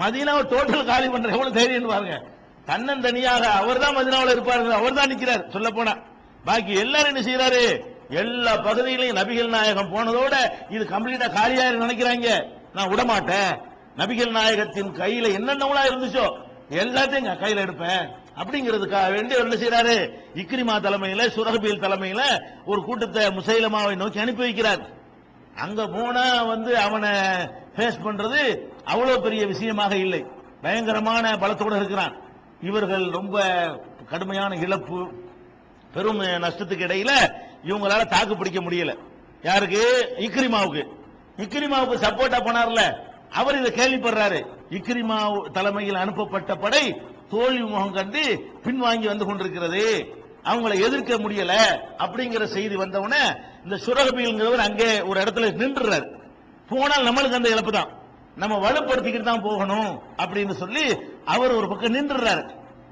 [0.00, 2.16] மதீனாவை டோட்டல் காலி பண்ற எவ்வளவு தைரியம் பாருங்க.
[2.66, 5.48] தன்னன் தனியாக அவர் தான் மதினாவில் இருப்பாரு அவர் தான் நிக்கிறார்.
[5.50, 5.94] சொல்ல போனா.
[6.44, 7.62] பாக்கி எல்லாரும் என்ன செய்யறாரு
[8.10, 10.36] எல்லா பகுதியிலையும் நபிகள் நாயகம் போனதோட
[10.68, 12.28] இது கம்ப்ளீட்டா காலியாயிரு நினைக்கிறாங்க.
[12.74, 13.52] நான் விடமாட்டேன்.
[13.96, 16.26] நபிகள் நாயகத்தின் கையில என்னென்னவளா இருந்துச்சோ
[16.70, 18.04] எல்லாத்தையும் கையில எடுப்பேன்.
[18.40, 19.96] அப்படிங்கிறதுக்காக வேண்டி அவர் என்ன செய்யறாரு
[20.34, 22.22] இக்ரிமா தலைமையில சுரகபியல் தலைமையில
[22.66, 24.82] ஒரு கூட்டத்தை முசைலமாவை நோக்கி அனுப்பி வைக்கிறார்.
[25.56, 27.10] அங்க போனா வந்து அவனை
[27.76, 28.40] ஃபேஸ் பண்றது
[28.84, 30.24] அவ்வளவு பெரிய விஷயமாக இல்லை.
[30.62, 32.14] பயங்கரமான பலத்தோட இருக்கிறான்.
[32.62, 33.44] இவர்கள் ரொம்ப
[34.08, 34.98] கடுமையான இழப்பு
[35.94, 37.12] பெரும் நஷ்டத்துக்கு இடையில
[37.64, 38.98] இவங்களால தாக்கு பிடிக்க முடியல.
[39.42, 40.14] யாருக்கு?
[40.18, 40.82] இக்ரிமாவுக்கு.
[41.36, 42.96] இக்ரிமாவுக்கு சப்போர்ட்டா போனார்ல.
[43.30, 44.46] அவர் இதை கேள்விப்படுறாரு.
[44.70, 50.14] இக்ரிமா தலைமையில் அனுப்பப்பட்ட படை தோல்வி முகம் கண்டு பின்வாங்கி வந்து கொண்டிருக்கிறது.
[50.44, 51.52] அவங்கள எதிர்க்க முடியல
[51.98, 53.32] அப்படிங்கிற செய்தி வந்தவுடனே
[53.64, 56.06] இந்த சுரகபிங்கிறவர் அங்கே ஒரு இடத்துல நின்றுறாரு.
[56.68, 57.88] போனால் நம்மளுக்கு அந்த இழப்பு தான்.
[58.36, 62.50] நம்ம வலுப்படுத்திக்கிட்டு தான் போகணும் அப்படின்னு சொல்லி அவர் ஒரு பக்கம் நின்றுறாரு.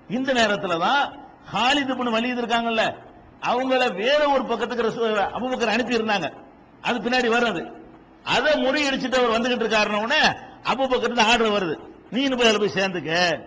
[0.09, 2.95] இந்த நேரத்துல தான் ஹாலிது பண்ணு வலியுது இருக்காங்கல்ல
[3.43, 6.33] அவங்கள வேற ஒரு பக்கத்துக்கு அபுபக்கர் அனுப்பி இருந்தாங்க
[6.83, 7.73] அது பின்னாடி வர்றது.
[8.25, 10.21] அதை முறியடிச்சுட்டு அவர் வந்துகிட்டு இருக்காருன்னு
[10.65, 11.79] அபூபக்கர் இருந்து ஆர்டர் வருது.
[12.13, 13.41] நீனு போய் அதில் போய் சேர்ந்துக்க.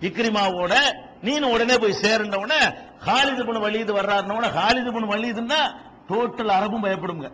[0.00, 0.74] இக்ரிமாவோட
[1.22, 2.66] நீனு உடனே போய் சேர்ந்த உடனே
[3.06, 5.60] ஹாலித் இப்னு வலீத் வர்றாருன ஹாலிது இப்னு வலீதுன்னா
[6.08, 7.30] டோட்டல் அரபும் பயப்படுங்க.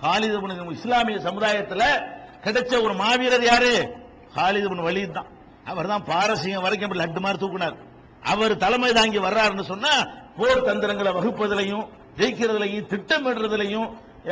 [0.00, 2.02] ஹாலிது இப்னு இஸ்லாமிய சமுதாயத்தில்
[2.44, 3.94] கிடைச்ச ஒரு மாவீரர் யாரு?
[4.34, 5.26] ஹாலிது இப்னு வலீத் தான்.
[5.64, 7.76] அவர் தான் பாரசீகம் வரைக்கும் லட்டு மாதிரி தூக்குனார்.
[8.22, 10.06] அவர் தலைமை தாங்கி வர்றாருன்னு சொன்னா
[10.38, 11.84] போர் தந்திரங்களை வகுப்பதிலையும்
[12.18, 13.88] ஜெயிக்கிறதுலையும் திட்டமிடுறதுலையும்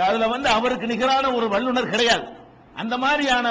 [0.09, 2.25] அதுல வந்து அவருக்கு நிகரான ஒரு வல்லுனர் கிடையாது.
[2.81, 3.47] அந்த மாதிரியான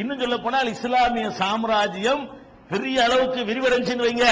[0.00, 2.24] இன்னும் சொல்ல போனால் இஸ்லாமிய சாம்ராஜ்யம்
[2.72, 4.26] பெரிய அளவுக்கு விரிவடைஞ்சுன்னு வைங்க.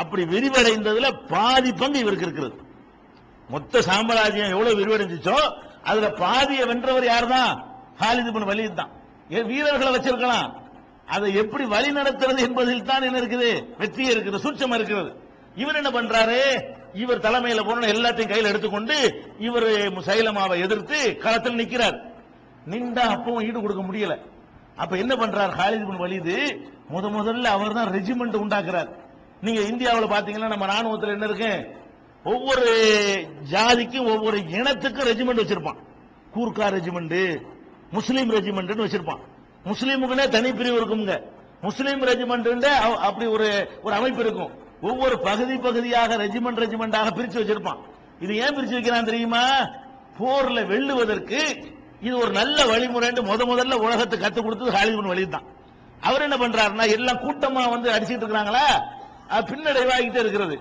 [0.00, 2.56] அப்படி விரிவடைந்ததுல பாதி பங்கு இவருக்கு இருக்கிறது.
[3.48, 5.38] மொத்த சாம்ராஜ்யம் எவ்வளவு விரிவடைஞ்சிச்சோ
[5.90, 7.52] அதுல பாதியை வென்றவர் யார் தான்
[8.02, 8.92] ஹாலிது பண்ண வலீத் தான்.
[9.34, 10.48] ஏன் வீரர்களை வச்சிருக்கலாம்.
[11.14, 13.50] அதை எப்படி வழி நடத்துறது என்பதில் தான் என்ன இருக்குது?
[13.80, 15.10] வெற்றி இருக்குது சூட்சம் இருக்கிறது.
[15.62, 16.40] இவர் என்ன பண்றாரு?
[17.02, 18.96] இவர் தலைமையில போன எல்லாத்தையும் கையில் எடுத்துக்கொண்டு
[19.38, 19.68] இவர்
[20.08, 21.96] சைலமாவை எதிர்த்து களத்தில் நிற்கிறார்
[22.72, 24.14] நின்றா அப்பவும் ஈடு கொடுக்க முடியல.
[24.82, 25.52] அப்ப என்ன பண்றார்?
[25.60, 26.36] ஹாலித் பின் வலிது
[26.92, 28.90] முத முதல்ல அவர் தான் ரெஜிமெண்ட் உண்டாக்குறார்.
[29.40, 31.52] நீங்க இந்தியாவில் பாத்தீங்கன்னா நம்ம ராணுவத்தில் என்ன இருக்கு?
[32.24, 32.66] ஒவ்வொரு
[33.52, 35.80] ஜாதிக்கும் ஒவ்வொரு இனத்துக்கும் ரெஜிமெண்ட் வச்சிருப்பான்.
[36.34, 37.20] கூர்க்கா ரெஜிமெண்ட்
[37.90, 39.22] முஸ்லீம் ரெஜிமெண்ட் வச்சிருப்பான்.
[39.70, 41.14] முஸ்லீமுக்குன்னே தனிப்பிரிவு இருக்குங்க
[41.60, 42.64] முஸ்லீம் ரெஜிமெண்ட்
[43.08, 43.48] அப்படி ஒரு
[43.82, 44.52] ஒரு அமைப்பு இருக்கும்.
[44.88, 47.80] ஒவ்வொரு பகுதி பகுதியாக ரெஜிமெண்ட் ரெஜிமெண்டாக பிரிச்சு வச்சிருப்பான்.
[48.24, 49.44] இது ஏன் பிரிச்சு வைக்கிறான் தெரியுமா?
[50.18, 51.40] போர்ல வெல்லுவதற்கு
[52.06, 55.46] இது ஒரு நல்ல வழிமுறைன்னு முத முதல்ல உலகத்தை கத்து கொடுத்தது ஹாலிவுட் வழி தான்.
[56.06, 58.66] அவர் என்ன பண்றாருன்னா எல்லாம் கூட்டமா வந்து அடிச்சிட்டு இருக்கிறாங்களா?
[59.34, 60.56] அது பின்னடைவாகிட்டே இருக்கிறது.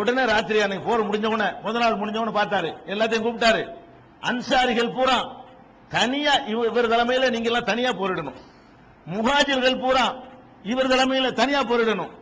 [0.00, 2.70] உடனே ராத்திரி அன்னைக்கு போர் முடிஞ்ச உடனே முத நாள் முடிஞ்ச உடனே பார்த்தாரு.
[2.92, 3.62] எல்லாத்தையும் கூப்பிட்டாரு.
[4.30, 5.18] அன்சாரிகள் பூரா
[5.96, 8.38] தனியா இவர் தலைமையில நீங்க எல்லாம் தனியா போரிடணும்.
[9.06, 10.04] முஹாஜிர்கள் பூரா
[10.72, 12.12] இவர் தலைமையில தனியா போரிடணும்.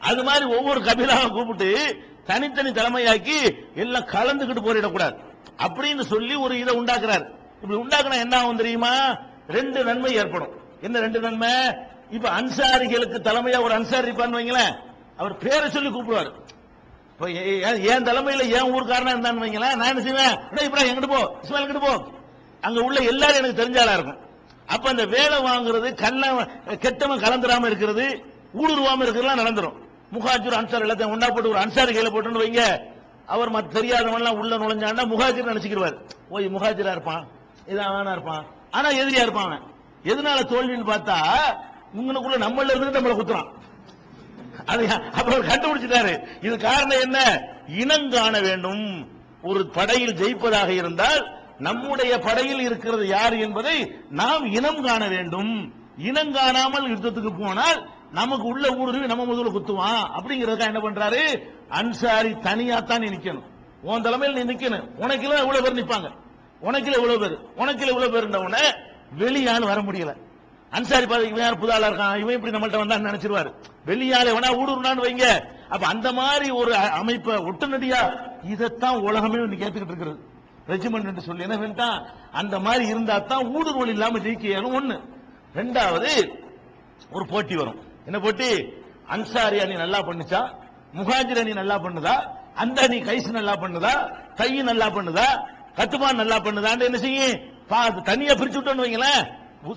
[0.00, 5.16] அது மாதிரி ஒவ்வொரு கபீலாவை கூப்பிட்டு தனித்தனி தலைமையாக்கி எல்லாம் கலந்துக்கிட்டு போரிடக்கூடாது.
[5.58, 7.30] அப்படின்னு சொல்லி ஒரு இதை உண்டாக்குறாரு.
[7.62, 9.18] இப்படி உண்டாக்குனா என்ன ஆகும் தெரியுமா?
[9.48, 10.50] ரெண்டு நன்மை ஏற்படும்.
[10.80, 11.50] என்ன ரெண்டு நன்மை?
[12.10, 14.76] இப்ப அன்சாரிகளுக்கு தலைமையா ஒரு அன்சாரி இருப்பான்னு வைங்களேன்.
[15.16, 16.32] அவர் பேரை சொல்லி கூப்பிடுவாரு.
[17.82, 19.76] என் தலைமையில என் ஊருக்காரனா இருந்தான்னு வைங்களேன்.
[19.76, 20.38] நான் என்ன செய்வேன்?
[20.50, 21.36] "டேய் இப்ராஹிம் எங்கிட்டு போ?
[21.42, 22.04] இஸ்மாயில் எங்கிட்டு போ?
[22.60, 24.18] அங்க உள்ள எல்லாரும் எனக்கு தெரிஞ்சாலா இருக்கும்.
[24.66, 26.48] அப்ப அந்த வேலை வாங்குறது கல்ல
[26.80, 28.24] கெட்டவன் கலந்துராம இருக்கிறது
[28.58, 29.86] ஊடுருவாம இருக்கிறதுலாம் நடந்துரும்.
[30.12, 32.80] முகாஜிர் அன்சார் எல்லாத்தையும் ஒண்ணா போட்டு ஒரு அன்சாரி கையில போட்டுன்னு வைங்க.
[33.26, 35.96] அவர் மத்த தெரியாதவன் எல்லாம் உள்ள நுழைஞ்சான்னா முகாஜிர் நினைச்சுக்கிடுவார்
[36.28, 37.26] ஓய் முகாஜிரா இருப்பான்.
[37.66, 38.44] இதான் அவனா இருப்பான்.
[38.70, 39.64] ஆனா எதிரியா இருப்பான் அவன்.
[40.04, 41.16] எதனால தோல்வின்னு பார்த்தா
[41.96, 43.48] உங்களுக்குள்ள நம்மள இருந்து நம்மளை குத்துறான்.
[44.66, 46.26] அது அப்புறம் கண்டுபிடிச்சிட்டாரு.
[46.42, 47.42] இது காரணம் என்ன?
[47.68, 49.08] இனம் காண வேண்டும்.
[49.42, 53.76] ஒரு படையில் ஜெயிப்பதாக இருந்தால் நம்முடைய படையில் இருக்கிறது யார் என்பதை
[54.10, 55.74] நாம் இனம் காண வேண்டும்.
[55.98, 61.50] இனம் காணாமல் யுத்தத்துக்கு போனால் நமக்கு உள்ள ஊடுருவி நம்ம முதல்ல குத்துவான் அப்படிங்கறதுக்காக என்ன பண்றாரு?
[61.68, 63.42] அன்சாரி தனியா தான் நீ நிக்கணும்.
[63.82, 64.88] உன் தலைமையில் நீ நிக்கணும்.
[65.00, 66.10] உனக்குல இவ்வளவு பேர் நிப்பாங்க?
[66.62, 67.38] உனக்குல இவ்வளவு பேர்?
[67.56, 68.72] உனக்குல இவ்வளவு பேர் உடனே
[69.16, 70.16] வெளியால் வர முடியல.
[70.70, 72.18] அன்சாரி பாதி இவன் யார் புதாலா இருக்கான்?
[72.18, 73.52] இவன் இப்படி நம்மள்ட்ட வந்தா நினைச்சிருவாரு.
[73.86, 75.44] வெளியால வேணா ஊடுருனான்னு வைங்க.
[75.68, 80.18] அப்ப அந்த மாதிரி ஒரு அமைப்பை ஒட்டுநடியா இதைத்தான் உலகமே இன்னைக்கு கேட்டுக்கிட்டு இருக்கிறது.
[80.68, 84.74] ரெஜிமெண்ட் என்று சொல்லி என்ன வேண்டாம் அந்த மாதிரி இருந்தா தான் ஊடுருவல் இல்லாம ஜெயிக்க இயலும்.
[84.80, 85.00] ஒண்ணு.
[85.54, 86.30] ரெண்டாவது
[87.12, 87.87] ஒரு போட்டி வரும்.
[88.08, 88.50] என்ன போட்டி?
[89.14, 90.40] அன்சாரி அணி நல்லா பண்ணுச்சா?
[90.98, 92.14] முகாஜிர் அணி நல்லா பண்ணுதா?
[92.62, 93.94] அந்த அணி கைஸ் நல்லா பண்ணுதா?
[94.40, 95.26] கை நல்லா பண்ணுதா?
[95.78, 99.22] கத்துமான் நல்லா பண்ணுதான்னு என்ன செய்யும் தனியா பிரிச்சு விட்டோம்னு வைங்களேன்.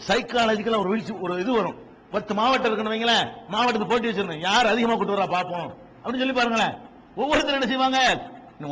[0.10, 1.78] சைக்காலஜிக்கலா ஒரு வீழ்ச்சி ஒரு இது வரும்.
[2.14, 3.26] பத்து மாவட்டம் இருக்குன்னு வைங்களேன்.
[3.54, 5.70] மாவட்டத்துக்கு போட்டி வச்சிருந்தோம் யார் அதிகமா கூட்டு வரா பாப்போம்.
[6.02, 6.74] அப்படின்னு சொல்லி பாருங்களேன்.
[7.22, 8.00] ஒவ்வொருத்தரும் என்ன செய்வாங்க?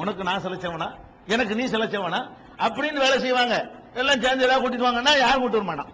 [0.04, 0.89] உனக்கு நான் செலச்சவனா?
[1.34, 2.22] எனக்கு நீ செலச்சவனா?
[2.65, 3.56] அப்படின்னு வேலை செய்வாங்க.
[4.00, 5.93] எல்லாம் சேர்ந்து ஏதாவது கூட்டிட்டு வாங்கன்னா யாரும் கூட்டு வர மாட்டான்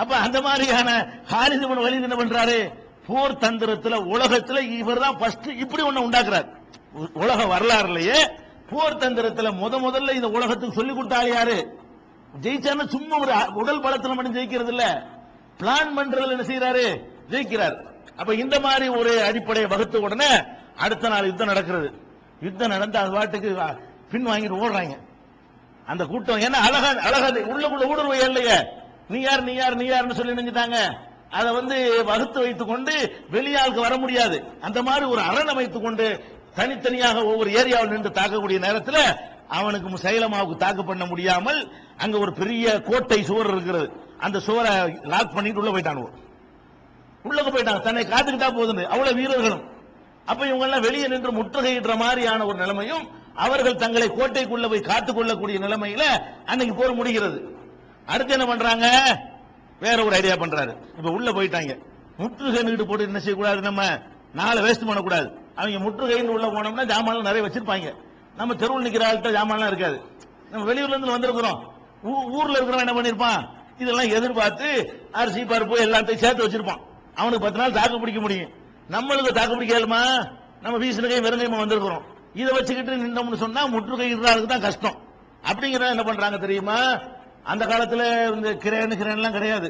[0.00, 0.90] அப்ப அந்த மாதிரியான
[1.32, 2.58] ஹாரிசமன் வழி என்ன பண்றாரு?
[3.06, 6.48] போர் தந்திரத்துல உலகத்துல இவர் தான் ஃபர்ஸ்ட் இப்படி ஒண்ணு உண்டாக்குறாரு.
[6.92, 8.16] உ- உலக வரலாறுலயே
[8.70, 11.78] போர் தந்திரத்துல முத முதல்ல இந்த உலகத்துக்கு சொல்லி கொடுத்தாரு யாரு?
[12.42, 15.06] ஜெயிச்சாருன்னா சும்மா ஒரு உடல் பலத்துல மட்டும் ஜெயிக்கிறது இல்ல.
[15.58, 17.76] பிளான் பண்றதுல என்ன செய்யறாரு ஜெயிக்கிறார்.
[18.16, 20.42] அப்ப இந்த மாதிரி ஒரு அடிப்படையை வகுத்த உடனே
[20.76, 21.92] அடுத்த நாள் யுத்தம் நடக்கிறது.
[22.40, 23.56] யுத்தம் நடந்து அது பாட்டுக்கு
[24.10, 24.98] பின் வாங்கிட்டு ஓடுறாங்க.
[25.86, 28.66] அந்த கூட்டம் ஏன்னா அழகா அழகா உள்ளுக்குள்ள ஊடுருவையா இல்லையே
[29.08, 30.96] நீ யார் நீ யார் நீ யாருன்னு சொல்லி நினைஞ்சிட்டாங்க.
[31.36, 34.44] அதை வந்து வகுத்து வைத்துக் கொண்டு வெளியாளுக்கு வர முடியாது.
[34.60, 39.14] அந்த மாதிரி ஒரு அரண் அமைத்துக் கொண்டு தனித்தனியாக ஒவ்வொரு ஏரியாவில் நின்று தாக்கக்கூடிய நேரத்தில்
[39.48, 43.92] அவனுக்கு சைலமாவுக்கு தாக்கு பண்ண முடியாமல் அங்க ஒரு பெரிய கோட்டை சுவர் இருக்கிறது.
[44.18, 46.14] அந்த சுவரை லாக் பண்ணிட்டு உள்ள போயிட்டானுவோம்
[47.24, 48.84] உள்ளக போயிட்டாங்க தன்னை காத்துக்கிட்டா போதுன்னு.
[48.84, 49.62] அவ்வளவு வீரர்களும்.
[50.26, 55.58] அப்ப இவங்க எல்லாம் வெளியே நின்று முற்றுகையிடுற மாதிரியான ஒரு நிலைமையும் அவர்கள் தங்களை கோட்டைக்குள்ள போய் காத்துக் கொள்ளக்கூடிய
[55.58, 56.02] நிலைமையில
[56.46, 57.56] அன்னைக்கு போர் முடிகிறது.
[58.06, 58.86] அடுத்து என்ன பண்றாங்க?
[59.80, 60.76] வேற ஒரு ஐடியா பண்றாரு.
[60.96, 61.82] இப்ப உள்ள போயிட்டாங்க.
[62.16, 63.98] முற்றுகை நின்று போட்டு என்ன செய்யக்கூடாது நம்ம?
[64.34, 65.30] நாளை வேஸ்ட் பண்ணக்கூடாது.
[65.54, 67.94] அவங்க முற்றுகைன்னு உள்ள போனோம்னா ஜாமான்லாம் நிறைய வச்சிருப்பாங்க.
[68.36, 70.00] நம்ம தெருவில் நிக்கிற ஆள்கிட்ட ஜாமான்லாம் இருக்காது.
[70.50, 71.58] நம்ம வெளியூர்ல இருந்து வந்திருக்கிறோம்.
[72.04, 73.48] ஊ- ஊர்ல இருக்கிறவன் என்ன பண்ணிருப்பான்?
[73.78, 76.80] இதெல்லாம் எதிர்பார்த்து அரிசி பருப்பு எல்லாத்தையும் சேர்த்து வச்சிருப்பான்.
[77.14, 78.50] அவனுக்கு பத்து நாள் தாக்கு பிடிக்க முடியும்.
[78.90, 80.30] நம்மளுக்கு தாக்கு பிடிக்கலுமா
[80.62, 82.02] நம்ம வீசின வெறுங்கைமா வந்திருக்கிறோம்.
[82.34, 84.98] இதை வச்சுக்கிட்டு நின்றோம்னு சொன்னா முற்றுகை இடுறாருக்கு தான் கஷ்டம்.
[85.52, 86.98] அப்படிங்கிறத என்ன பண்றாங்க தெரியுமா?
[87.52, 88.06] அந்த காலத்தில்
[88.36, 89.68] இந்த கிரேனு கிரேன்லாம் கிடையாது.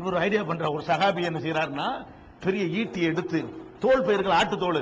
[0.00, 1.88] இவர் ஐடியா பண்ற ஒரு சகாபி என்ன செய்யறாருன்னா
[2.44, 3.38] பெரிய ஈட்டி எடுத்து
[3.78, 4.80] தோல் பயிர்கள் ஆட்டு தோல்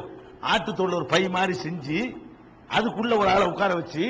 [0.52, 1.98] ஆட்டு தோல் ஒரு பை மாதிரி செஞ்சு
[2.76, 4.04] அதுக்குள்ள ஒரு ஆளை உட்கார வச்சு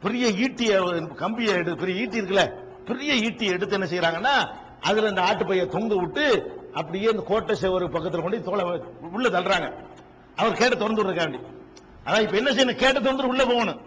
[0.00, 0.72] பெரிய ஈட்டிய
[1.14, 2.44] கம்பியை எடுத்து பெரிய ஈட்டி இருக்குல்ல
[2.84, 4.34] பெரிய ஈட்டி எடுத்து என்ன செய்யறாங்கன்னா
[4.80, 6.24] அதுல அந்த ஆட்டு பைய தொங்க விட்டு
[6.74, 8.64] அப்படியே இந்த கோட்டை செவரு பக்கத்தில் கொண்டு தோலை
[9.16, 9.68] உள்ள தள்ளுறாங்க.
[10.36, 11.40] அவர் கேட்டு திறந்து விடுறக்காண்டி
[12.06, 12.80] அதான் இப்ப என்ன செய்யணும்?
[12.82, 13.80] கேட்டு திறந்து உள்ள போகணும்.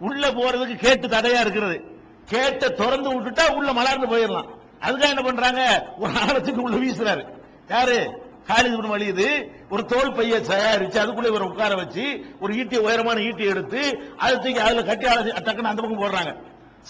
[0.00, 1.76] உள்ள போறதுக்கு கேட்டு தடையா இருக்கிறது.
[2.24, 4.48] கேட்ட திறந்து விட்டுட்டா உள்ள மலர்ந்து போயிடலாம்.
[4.80, 5.86] அதுக்காக என்ன பண்றாங்க?
[5.98, 7.24] ஒரு ஆழத்துக்கு உள்ள வீசுறாரு.
[7.68, 8.22] யாரு?
[8.46, 13.44] காலிது பின் வலியுது ஒரு தோல் பைய தயாரிச்சு அதுக்குள்ள இவரை உட்கார வச்சு ஒரு ஈட்டி உயரமான ஈட்டி
[13.44, 16.36] எடுத்து அதை தூக்கி அதுல கட்டி ஆள டக்குன்னு அந்த பக்கம் போடுறாங்க.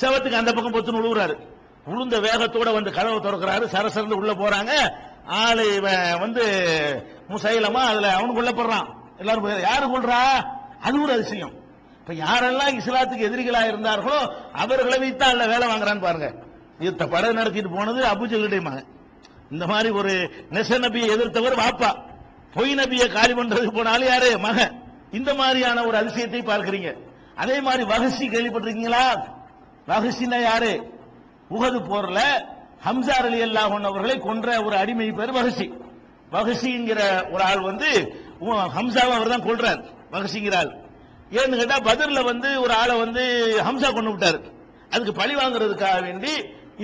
[0.00, 1.38] செவத்துக்கு அந்த பக்கம் பொத்துன்னு உழுவுறாரு.
[1.90, 3.64] உளுந்த வேகத்தோட வந்து கதவை திறக்கிறாரு.
[3.72, 4.70] சரசரந்து உள்ள போறாங்க.
[5.26, 6.44] ஆளு இவன் வந்து
[7.28, 8.88] முசைலமா அதுல அவனுக்குள்ள போடுறான்.
[9.18, 10.46] எல்லாரும் யாரு கொள்றா
[10.80, 11.52] அது ஒரு அதிசயம்.
[12.04, 14.16] இப்ப யாரெல்லாம் இஸ்லாத்துக்கு எதிரிகளா இருந்தார்களோ
[14.62, 16.28] அவர்களை வைத்து அல்ல வேலை வாங்குறான்னு பாருங்க.
[16.86, 18.88] யுத்த படை நடத்திட்டு போனது அபுஜலுடைய மகன்.
[19.50, 20.12] இந்த மாதிரி ஒரு
[20.56, 21.90] நெச நபியை எதிர்த்தவர் வாப்பா.
[22.56, 24.30] பொய் நபியை காலி பண்றதுக்கு போனாலும் யாரு?
[24.38, 24.74] மகன்.
[25.12, 26.92] இந்த மாதிரியான ஒரு அதிசயத்தை பார்க்கிறீங்க.
[27.42, 29.04] அதே மாதிரி வகசி கேள்விப்பட்டிருக்கீங்களா?
[29.88, 30.72] வகசினா யாரு?
[31.56, 32.20] உகது போர்ல
[32.86, 35.68] ஹம்சார் அலி அல்லாஹன் அவர்களை கொன்ற ஒரு அடிமை பேர் வகசி
[36.36, 37.00] வகசிங்கிற
[37.32, 37.90] ஒரு ஆள் வந்து
[38.78, 39.82] ஹம்சாவை அவர் தான் கொள்றார்
[40.14, 40.72] வகசிங்கிற ஆள்.
[41.30, 43.22] ஏன்னு கேட்டா பதர்ல வந்து ஒரு ஆளை வந்து
[43.66, 44.38] ஹம்சா கொண்டு விட்டாரு.
[44.92, 46.32] அதுக்கு பழி வாங்குறதுக்காக வேண்டி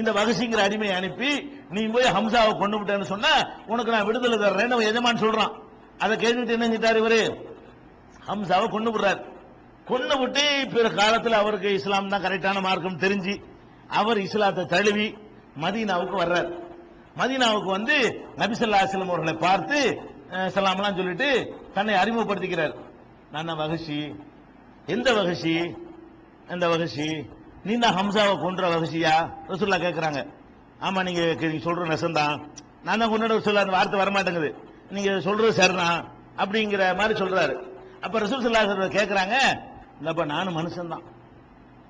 [0.00, 1.31] இந்த வகசிங்கிற அடிமையை அனுப்பி
[1.74, 3.33] நீ போய் ஹம்சாவை கொண்டு விட்டேன்னு சொன்னா
[3.72, 5.55] உனக்கு நான் விடுதலை தர்றேன்னு அவன் எஜமான் சொல்றான்.
[6.03, 7.20] அதை கேட்டுட்டு என்ன செஞ்சிட்டாரு இவரு?
[8.29, 9.20] ஹம்சாவை கொண்டு விடுறாரு.
[9.90, 13.35] கொண்டு விட்டு பிற காலத்தில் அவருக்கு இஸ்லாம் தான் கரெக்டான மார்க்கம் தெரிஞ்சு
[14.00, 15.07] அவர் இஸ்லாத்தை தழுவி
[15.62, 16.50] மதீனாவுக்கு வர்றார்.
[17.20, 17.96] மதீனாவுக்கு வந்து
[18.42, 19.79] நபிசல்லா அஸ்லம் அவர்களை பார்த்து
[20.55, 21.29] சலாம்லாம் சொல்லிட்டு
[21.76, 22.74] தன்னை அறிமுகப்படுத்திக்கிறார்.
[23.33, 23.96] நான் மகிழ்ச்சி
[24.87, 25.75] எந்த வகசி?
[26.49, 27.31] எந்த வகசி?
[27.64, 29.31] நீ தான் ஹம்சாவை கொன்ற வகசியா?
[29.49, 30.27] ரசூல்லா
[30.81, 32.40] ஆமாம் நீங்கள் கே நீங்கள் சொல்கிற நெசந்தான்.
[32.85, 34.54] நான் தான் கொண்டாட சொல்ல அந்த வார்த்தை வரமாட்டேங்குது.
[34.90, 37.57] நீங்கள் சொல்கிறது சரிதான் அப்படிங்கிற மாதிரி சொல்கிறாரு
[38.00, 38.63] அப்போ ரசூல் சொல்லா
[38.96, 39.37] கேட்குறாங்க
[40.00, 41.04] இல்லைப்பா நானும் மனுஷன்தான்.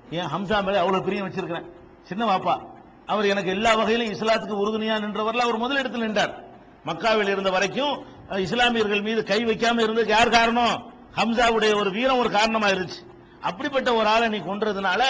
[0.09, 1.67] ஏன் ஹம்சா மேலே அவ்வளோ பிரியம் வச்சிருக்கிறேன்.
[2.03, 2.59] சின்ன வாப்பா.
[3.05, 6.43] அவர் எனக்கு எல்லா வகையிலும் இஸ்லாத்துக்கு உறுதுணையாக நின்றவரில் அவர் முதலிடத்தில் நின்றார்.
[6.85, 10.90] மக்காவில் இருந்த வரைக்கும் இஸ்லாமியர்கள் மீது கை வைக்காம இருந்ததுக்கு யார் காரணம்?
[11.15, 13.05] ஹம்சாவுடைய ஒரு வீரம் ஒரு காரணமா இருந்துச்சு
[13.41, 15.03] அப்படிப்பட்ட ஒரு ஆளை நீ கொன்றதுனால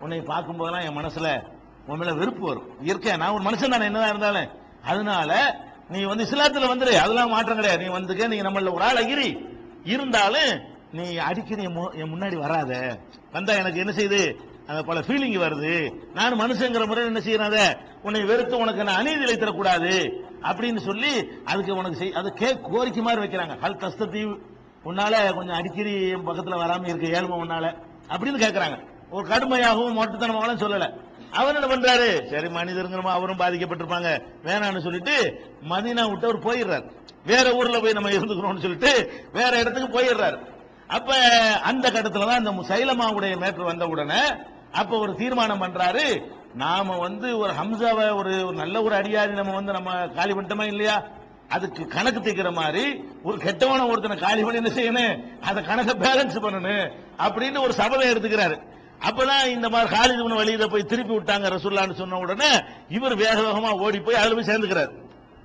[0.00, 1.42] உன்னை பார்க்கும் போதெல்லாம் என் மனசுல
[1.86, 2.82] உன் மேல வெறுப்பு வரும்.
[2.82, 4.48] இயற்கை நான் ஒரு மனுஷன் தானே என்னதான் இருந்தாலும்.
[4.82, 6.92] அதனால நீ வந்து இஸ்லாத்துல வந்துரு.
[6.92, 7.84] அதெல்லாம் மாற்றம் கிடையாது.
[7.84, 9.48] நீ வந்துக்க நீ நம்மள ஒரு ஆள் அகிரி
[9.84, 10.60] இருந்தாலும்
[10.92, 12.98] நீ அடிக்கடி என் மு- என் முன்னாடி வராத.
[13.32, 14.34] வந்தா எனக்கு என்ன செய்யுது
[14.66, 15.92] அந்த பல ஃபீலிங் வருது.
[16.14, 21.96] நான் மனுஷங்கிற முறையில் என்ன செய்யறத உன்னை வெறுத்து உனக்கு நான் அநீதி இழைத்தரக்கூடாது அப்படின்னு சொல்லி அதுக்கு உனக்கு
[21.96, 23.56] செய் கே கோரிக்கை மாதிரி வைக்கிறாங்க.
[23.62, 24.38] ஹல் தஸ்தீவ்
[24.84, 27.74] உன்னால கொஞ்சம் அடிக்கடி என் பக்கத்துல வராம இருக்க ஏழ்மை உன்னால.
[28.08, 31.00] அப்படின்னு கேட்கறாங்க ஒரு கடுமையாகவும் மொட்டத்தனமாகவும் சொல்லல.
[31.32, 32.30] அவர் என்ன பண்றாரு?
[32.30, 34.22] சரி மனிதருங்கிறமா அவரும் பாதிக்கப்பட்டிருப்பாங்க.
[34.44, 36.90] வேணான்னு சொல்லிட்டு மதீனா விட்டு அவர் போயிடுறாரு.
[37.26, 40.38] வேற ஊர்ல போய் நம்ம இருந்துக்கிறோம்னு சொல்லிட்டு வேற இடத்துக்கு போயிடுறாரு.
[40.86, 41.16] அப்ப
[41.62, 44.22] அந்த கட்டத்துல தான் இந்த சைலமாவுடைய மேற்று வந்த உடனே
[44.72, 46.22] அப்ப ஒரு தீர்மானம் பண்றாரு.
[46.54, 51.06] நாம வந்து ஒரு ஹம்சாவை ஒரு ஒரு நல்ல ஒரு அடியாரி நம்ம வந்து நம்ம காலி பண்ணிட்டோமா இல்லையா?
[51.50, 52.82] அதுக்கு கணக்கு தைக்கிற மாதிரி
[53.22, 55.14] ஒரு கெட்டவன ஒருத்தனை காலி பண்ணி என்ன செய்யணும்?
[55.40, 56.84] அதை கணக்கை பேலன்ஸ் பண்ணணும்
[57.24, 58.56] அப்படின்னு ஒரு சபதம் எடுத்துக்கிறாரு.
[59.08, 62.50] அப்பதான் இந்த மாதிரி காலிது பண்ண வழியில போய் திருப்பி விட்டாங்க ரசூல்லான்னு சொன்ன உடனே
[62.88, 64.92] இவர் வேக வேகமா ஓடி போய் அதுல போய் சேர்ந்துக்கிறார்.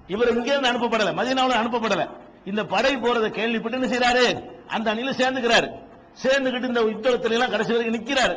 [0.07, 2.05] இவர் இங்க இருந்து அனுப்பப்படல மதினாவுல அனுப்பப்படல.
[2.45, 4.25] இந்த படை போறதை கேள்விப்பட்டு என்ன செய்யறாரு
[4.67, 5.69] அந்த அணியில சேர்ந்துக்கிறாரு.
[6.23, 8.35] சேர்ந்துகிட்டு இந்த யுத்தத்துல எல்லாம் கடைசி வரைக்கும் நிக்கிறாரு.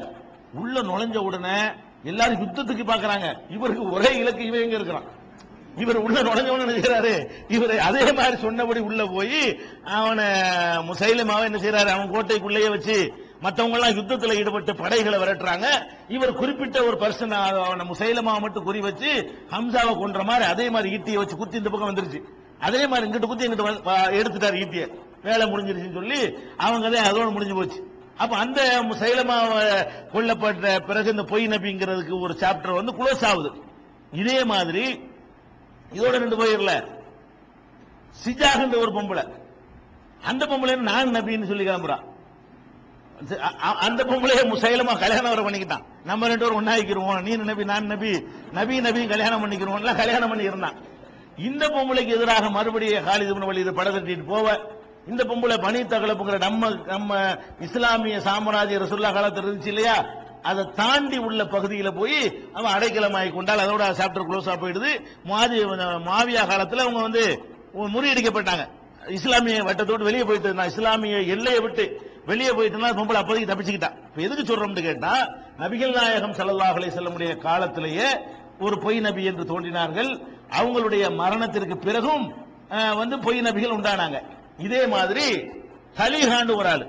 [0.53, 1.59] உள்ள நுழைஞ்ச உடனே
[2.05, 5.07] எல்லாரும் யுத்தத்துக்கு பாக்குறாங்க இவருக்கு ஒரே இலக்கு இவன் எங்க இருக்கிறான்?
[5.79, 7.29] இவர் உள்ள நுழைஞ்சவன நினைக்கிறாரு.
[7.49, 10.24] இவர் அதே மாதிரி சொன்னபடி உள்ள போய் அவனை
[10.91, 15.66] முசைலமாவை என்ன செய்யறாரு அவன் கோட்டைக்குள்ளேயே வச்சு மற்றவங்க எல்லாம் யுத்தத்துல ஈடுபட்டு படைகளை விரட்டுறாங்க.
[16.09, 21.16] இவர் குறிப்பிட்ட ஒரு பர்சன் அவனை முசைலமாவை மட்டும் குறி வச்சு ஹம்சாவை கொன்ற மாதிரி அதே மாதிரி ஈட்டியை
[21.16, 22.20] வச்சு குத்தி இந்த பக்கம் வந்துருச்சு.
[22.59, 24.89] அதே மாதிரி இங்கிட்டு குத்தி இங்கிட்டு வந்து- எடுத்துட்டாரு ஈட்டிய.
[25.22, 27.97] வேலை முடிஞ்சிருச்சுன்னு சொல்லி அவங்க தான் அதோட முடிஞ்சு போச்சு.
[28.16, 29.41] அப்ப அந்த சைலமா
[30.12, 33.51] கொல்லப்பட்ட பிறகு இந்த பொய் நபிங்கிறதுக்கு ஒரு சாப்டர் வந்து குளோஸ் ஆகுது.
[34.12, 35.08] இதே மாதிரி
[35.97, 36.72] இதோட ரெண்டு போயிடல
[38.22, 39.24] சிஜாகுன்ற ஒரு பொம்பளை.
[40.30, 42.05] அந்த பொம்பளை நான் நபின்னு சொல்லி கிளம்புறான்
[43.86, 45.84] அந்த பொம்பளைய முசைலமா கல்யாணம் வர பண்ணிக்கிட்டான்.
[46.11, 48.12] நம்ம ரெண்டு பேரும் ஒன்னாக்கிருவோம் நீ நபி நான் நபி.
[48.59, 50.76] நபி நபி கல்யாணம் பண்ணிக்கிறோம் எல்லாம் கல்யாணம் பண்ணி இருந்தான்
[51.49, 54.47] இந்த பொம்பளைக்கு எதிராக மறுபடியும் காலிது வழி வழியில பட தட்டிட்டு போவ.
[55.11, 57.18] இந்த பொம்பளை பனி தகலப்புங்கிற நம்ம நம்ம
[57.66, 59.95] இஸ்லாமிய சாம்ராஜ்ய ரசுல்லா காலத்தில் இருந்துச்சு இல்லையா?
[60.49, 62.19] அதை தாண்டி உள்ள பகுதியில் போய்
[62.57, 64.91] அவன் அடைக்கலமாகி கொண்டால் அதோட சாப்டர் க்ளோஸா போயிடுது.
[65.31, 65.59] மாதி
[66.11, 67.25] மாவியா காலத்தில் அவங்க வந்து
[67.95, 68.67] முறியடிக்கப்பட்டாங்க
[69.17, 70.71] இஸ்லாமிய வட்டத்தோடு வெளியே போயிட்டு இருந்தான்.
[70.73, 71.85] இஸ்லாமிய எல்லையை விட்டு
[72.31, 73.97] வெளியே போயிட்டுனா பொம்பளை அப்போதைக்கு தப்பிச்சுக்கிட்டான்.
[74.09, 75.13] இப்போ எதுக்கு சொல்றோம்னு கேட்டா
[75.63, 78.09] நபிகள் நாயகம் ஸல்லல்லாஹு செல்லமுடைய காலத்திலேயே
[78.67, 80.11] ஒரு பொய் நபி என்று தோன்றினார்கள்.
[80.59, 82.25] அவங்களுடைய மரணத்திற்கு பிறகும்
[83.01, 84.19] வந்து பொய் நபிகள் உண்டானாங்க.
[84.67, 85.27] இதே மாதிரி
[85.99, 86.85] தலிஹாண்டு ஒரு ஆள்.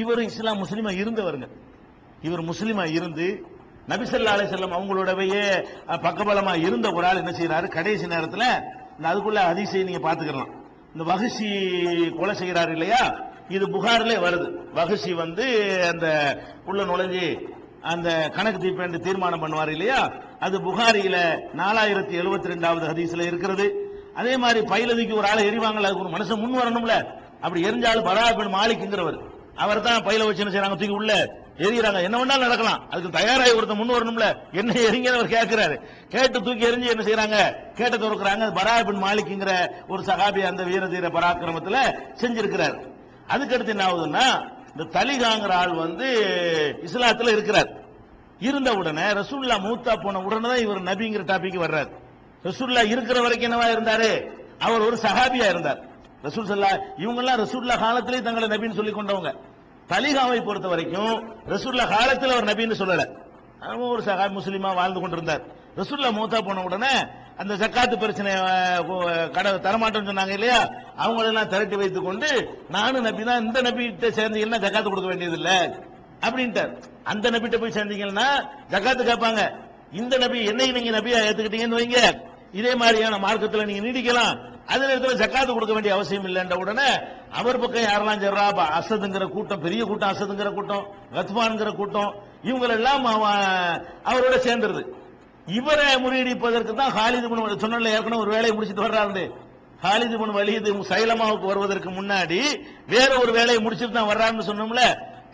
[0.00, 1.48] இவர் இஸ்லாம் முஸ்லீமா இருந்தவருங்க.
[2.22, 3.26] இவர் முஸ்லீமா இருந்து
[3.88, 5.26] நபிசல்லா அலைஹி செல்லம் அவங்களோடவே
[6.06, 8.48] பக்கபலமா இருந்த ஒரு ஆள் என்ன செய்யறாரு கடைசி நேரத்தில்
[8.96, 10.52] இந்த அதுக்குள்ள அதிசயம் நீங்க பாத்துக்கலாம்
[10.94, 11.48] இந்த வகுசி
[12.18, 13.00] கொலை செய்கிறாரு இல்லையா?
[13.48, 14.46] இது புகார்ல வருது.
[14.74, 15.44] வகுசி வந்து
[15.90, 16.06] அந்த
[16.66, 17.26] உள்ள நுழைஞ்சு
[17.82, 20.00] அந்த கணக்கு தீர்ப்பு தீர்மானம் பண்ணுவார் இல்லையா?
[20.40, 21.16] அது புகாரியில
[21.54, 23.66] நாலாயிரத்தி எழுபத்தி ரெண்டாவது ஹதீஸ்ல இருக்கிறது.
[24.14, 26.94] அதே மாதிரி பயிலதிக்கு ஒரு ஆளை எரிவாங்கல்ல அதுக்கு ஒரு மனுஷன் முன் வரணும்ல.
[27.40, 29.18] அப்படி எரிஞ்சாலும் பராபின் மாலிக்குங்கிறவர்
[29.56, 31.12] அவர் தான் பயில வச்சு என்ன செய்யறாங்க தூக்கி உள்ள
[31.58, 32.02] எரியுறாங்க.
[32.02, 32.90] என்ன வேணாலும் நடக்கலாம்.
[32.90, 34.26] அதுக்கு தயாராகி ஒருத்தன் முன் வரணும்ல.
[34.52, 35.76] என்ன எரிங்கன்னு அவர் கேட்கிறாரு.
[36.08, 37.38] கேட்டு தூக்கி எரிஞ்சு என்ன செய்யறாங்க
[37.74, 38.52] கேட்ட திறக்கிறாங்க.
[38.54, 39.52] பராபின் மாலிக்குங்கிற
[39.88, 41.80] ஒரு சகாபி அந்த வீர தீர பராக்கிரமத்தில்
[42.20, 42.76] செஞ்சிருக்கிறார்.
[43.28, 44.26] அதுக்கடுத்து என்ன ஆகுதுன்னா
[44.76, 46.08] இந்த தலிகாங்கிற ஆள் வந்து
[46.86, 47.70] இஸ்லாத்தில் இருக்கிறார்.
[48.38, 51.90] இருந்த உடனே ரசூல்லா மூத்தா போன உடனே தான் இவர் நபிங்கிற டாபிக் வர்றாரு.
[52.44, 54.10] ரசூல்லா இருக்கிற வரைக்கும் என்னவா இருந்தாரு?
[54.58, 55.80] அவர் ஒரு சஹாபியா இருந்தார்.
[56.22, 59.32] ரசூல் சல்லா இவங்க எல்லாம் ரசூல்லா காலத்திலே தங்களை நபின்னு சொல்லி கொண்டவங்க.
[59.92, 61.14] தலிகாவை பொறுத்த வரைக்கும்
[61.52, 63.04] ரசூல்லா காலத்தில் அவர் நபின்னு சொல்லல.
[63.68, 65.42] அவன் ஒரு சகா முஸ்லீமா வாழ்ந்து கொண்டிருந்தார்.
[65.80, 66.92] ரசூல்லா மூத்தா போன உடனே
[67.40, 68.30] அந்த ஜக்காத்து பிரச்சனை
[69.36, 70.60] கடை தரமாட்டோம்னு சொன்னாங்க இல்லையா?
[71.02, 72.30] அவங்களெல்லாம் திரட்டி வைத்துக் கொண்டு
[72.76, 75.38] நானும் நபி தான் இந்த நபிகிட்ட சேர்ந்தீங்கன்னா ஜக்காத்து கொடுக்க வேண்டியது
[76.26, 76.72] அப்படின்ட்டார்.
[77.10, 78.28] அந்த நபிட்ட போய் சேர்ந்தீங்கன்னா
[78.72, 79.42] ஜக்காத்து கேட்பாங்க.
[80.00, 82.00] இந்த நபி என்னைக்கு நீங்க நபியா ஏத்துக்கிட்டீங்கன்னு வைங்க.
[82.60, 84.34] இதே மாதிரியான மார்க்கத்தில் நீங்க நீடிக்கலாம்.
[84.68, 86.88] அதே நேரத்தில் ஜக்காத்து கொடுக்க வேண்டிய அவசியம் இல்லைன்ற உடனே
[87.38, 88.46] அவர் பக்கம் யாரெல்லாம் சொல்றா
[88.78, 92.10] அசதுங்கிற கூட்டம் பெரிய கூட்டம் அசதுங்கிற கூட்டம் கத்வான்கிற கூட்டம்
[92.44, 93.06] இவங்களெல்லாம்
[94.10, 94.82] அவரோட சேர்ந்துருது.
[95.58, 99.24] இவரை முறியடிப்பதற்கு தான் ஹாலிது பின் சொன்னல ஏற்கனவே ஒரு வேலையை முடிச்சிட்டு வர்றாரு
[99.82, 102.40] ஹாலிது பின் வலிது சைலமாவுக்கு வருவதற்கு முன்னாடி
[102.86, 104.84] வேற ஒரு வேலையை முடிச்சிட்டு தான் வர்றாருன்னு சொன்னோம்ல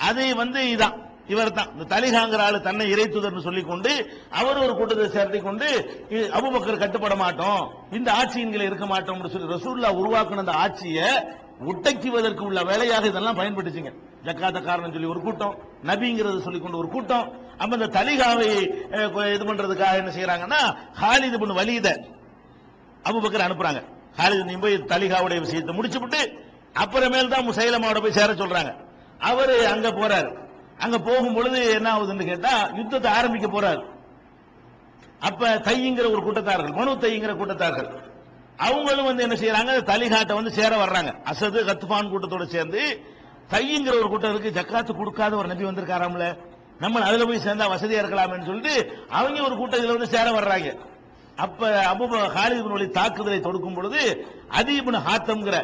[0.00, 0.96] அது வந்து இதான்.
[1.28, 3.92] இவர் தான் இந்த தலிகாங்கிற ஆளு தன்னை இறைத்துதர்னு சொல்லிக்கொண்டு
[4.30, 5.68] அவர் ஒரு கூட்டத்தை சேர்த்தி கொண்டு
[6.10, 7.62] இ- கட்டுப்பட மாட்டோம்
[7.92, 11.08] இந்த ஆட்சியின்களை இருக்க மாட்டோம் சொல்லி ரசூல்லா உருவாக்கின அந்த ஆட்சியை
[11.60, 13.90] உடைக்குவதற்கு உள்ள வேலையாக இதெல்லாம் பயன்பட்டுச்சுங்க.
[14.24, 15.54] ஜக்காத்த காரணம் சொல்லி ஒரு கூட்டம்
[15.84, 17.26] நபிங்கிறது சொல்லி கொண்டு ஒரு கூட்டம்.
[17.58, 18.48] அப்ப இந்த தலிகாவை
[19.34, 20.60] இது பண்றதுக்காக என்ன செய்யறாங்கன்னா
[21.00, 21.88] ஹாலிது பண்ணு வலித
[23.04, 23.80] அபுபக்கர் அனுப்புறாங்க.
[24.16, 26.20] ஹாலிது நீ போய் தலிகாவுடைய விஷயத்தை முடிச்சுவிட்டு
[26.74, 28.72] அப்புறமேல் தான் முசைலமாவோட போய் சேர சொல்றாங்க.
[29.18, 30.30] அவரு அங்க போறாரு.
[30.78, 33.82] அங்க போகும் பொழுது என்ன ஆகுதுன்னு கேட்டா யுத்தத்தை ஆரம்பிக்க போறாரு.
[35.28, 37.88] அப்ப தைங்கிற ஒரு கூட்டத்தார்கள் மனு தைங்கிற கூட்டத்தார்கள்
[38.56, 41.10] அவங்களும் வந்து என்ன செய்யறாங்க தலிகாட்டை வந்து சேர வர்றாங்க.
[41.30, 42.82] அசது கத்துபான் கூட்டத்தோட சேர்ந்து
[43.52, 46.26] தைங்கிற ஒரு கூட்டத்துக்கு ஜக்காத்து கொடுக்காத ஒரு நபி வந்திருக்காராம்ல.
[46.78, 48.74] நம்ம அதுல போய் சேர்ந்தா வசதியா இருக்கலாம்னு சொல்லிட்டு
[49.08, 50.70] அவங்க ஒரு கூட்டத்தில் வந்து சேர வர்றாங்க.
[51.36, 52.04] அப்ப அபு
[52.36, 54.00] ஹாலித் ஒளி தாக்குதலை தொடுக்கும் பொழுது
[54.58, 55.56] அதிபின் ஹாத்தம்ங்கிற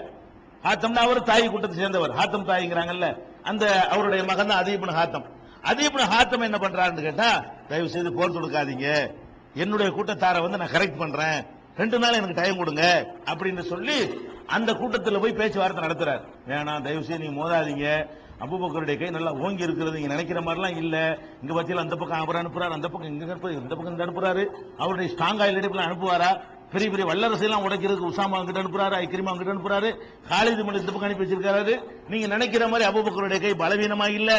[0.65, 2.13] ஹாத்தம்னா அவர் தாய் கூட்டத்தை சேர்ந்தவர்.
[2.13, 3.09] ஹாத்தம் தாய்ங்கிறாங்கல்ல.
[3.43, 5.27] அந்த அவருடைய மகன் தான் அதீபுன் ஹாத்தம்.
[5.63, 9.11] அதீபுன் ஹாத்தம் என்ன பண்றாருன்னு கேட்டா தயவு செய்து போர் தொடுக்காதீங்க.
[9.55, 11.47] என்னுடைய கூட்டத்தாரை வந்து நான் கரெக்ட் பண்றேன்.
[11.77, 16.23] ரெண்டு நாள் எனக்கு டைம் கொடுங்க அப்படின்னு சொல்லி அந்த கூட்டத்தில் போய் பேச்சுவார்த்தை நடத்துறாரு.
[16.49, 18.07] வேணாம் தயவு செய்து நீங்க மோதாதீங்க.
[18.41, 21.19] அபுபக்கருடைய கை நல்லா ஓங்கி இருக்கிறது நீங்க நினைக்கிற மாதிரிலாம் இல்ல.
[21.43, 24.47] இங்க பத்தியில அந்த பக்கம் அவர் அனுப்புறாரு அந்த பக்கம் இங்க அனுப்புறாரு இந்த பக்கம் இந்த அனுப்புறாரு.
[24.79, 26.41] அவருடைய ஸ்ட்ராங் ஆயில் அனுப்புவாரா?
[26.73, 29.89] பெரிய பெரிய வல்லரசையெல்லாம் உடைக்கிறதுக்கு உசாமா அங்கிட்ட அனுப்புறாரு ஐக்கிரிமா அங்கிட்ட அனுப்புறாரு.
[30.31, 31.75] காலிது மணி இந்த பக்கம் அனுப்பி வச்சிருக்காரு.
[32.11, 34.31] நீங்க நினைக்கிற மாதிரி அபுபக்கருடைய கை பலவீனமா இல்ல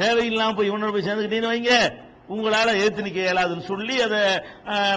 [0.00, 1.74] தேவையில்லாம போய் இவனோட போய் சேர்ந்துக்கிட்டீங்கன்னு வைங்க.
[2.34, 4.20] உங்களால ஏத்து நிக்க இயலாதுன்னு சொல்லி அதை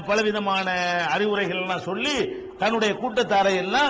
[0.09, 0.67] பலவிதமான
[1.15, 2.15] அறிவுரைகள் எல்லாம் சொல்லி
[2.59, 3.89] தன்னுடைய கூட்டத்தாரை எல்லாம்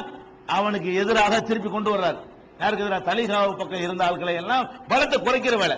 [0.57, 2.19] அவனுக்கு எதிராக திருப்பி கொண்டு வர்றார்.
[2.61, 3.03] யாருக்கு எதிராக?
[3.09, 5.77] தலிகாவு பக்கம் இருந்த ஆட்களை எல்லாம் பலத்தை குறைக்கிற வேலை.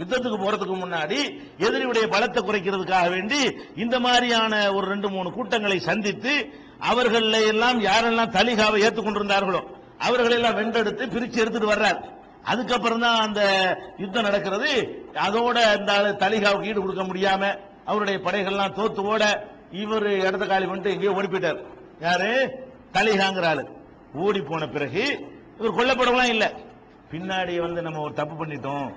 [0.00, 1.18] யுத்தத்துக்கு போறதுக்கு முன்னாடி
[1.66, 3.40] எதிரியுடைய பலத்தை குறைக்கிறதுக்காக வேண்டி
[3.84, 6.34] இந்த மாதிரியான ஒரு ரெண்டு மூணு கூட்டங்களை சந்தித்து
[6.78, 9.60] அவர்கள எல்லாம் யாரெல்லாம் தலிகாவை ஏற்றுக்கொண்டிருந்தார்களோ
[9.98, 12.00] அவர்களெல்லாம் வென்றெடுத்து பிரிச்சு எடுத்துட்டு வர்றார்.
[12.42, 13.40] அதுக்கப்புறம் தான் அந்த
[13.98, 15.00] யுத்தம் நடக்கிறது.
[15.14, 21.12] அதோட இந்த தலிகாவுக்கு ஈடு கொடுக்க முடியாம அவருடைய படைகள்லாம் தோத்து ஓட இவர் இடத்த காலி பண்ணிட்டு எங்கேயோ
[21.12, 21.60] ஓடி போயிட்டார்.
[22.00, 22.50] யாரு?
[22.92, 23.68] தலிகாங்கிற ஆளு.
[24.14, 26.48] ஓடி போன பிறகு இவர் கொல்லப்படலாம் இல்லை.
[27.10, 28.92] பின்னாடி வந்து நம்ம ஒரு தப்பு பண்ணிட்டோம்.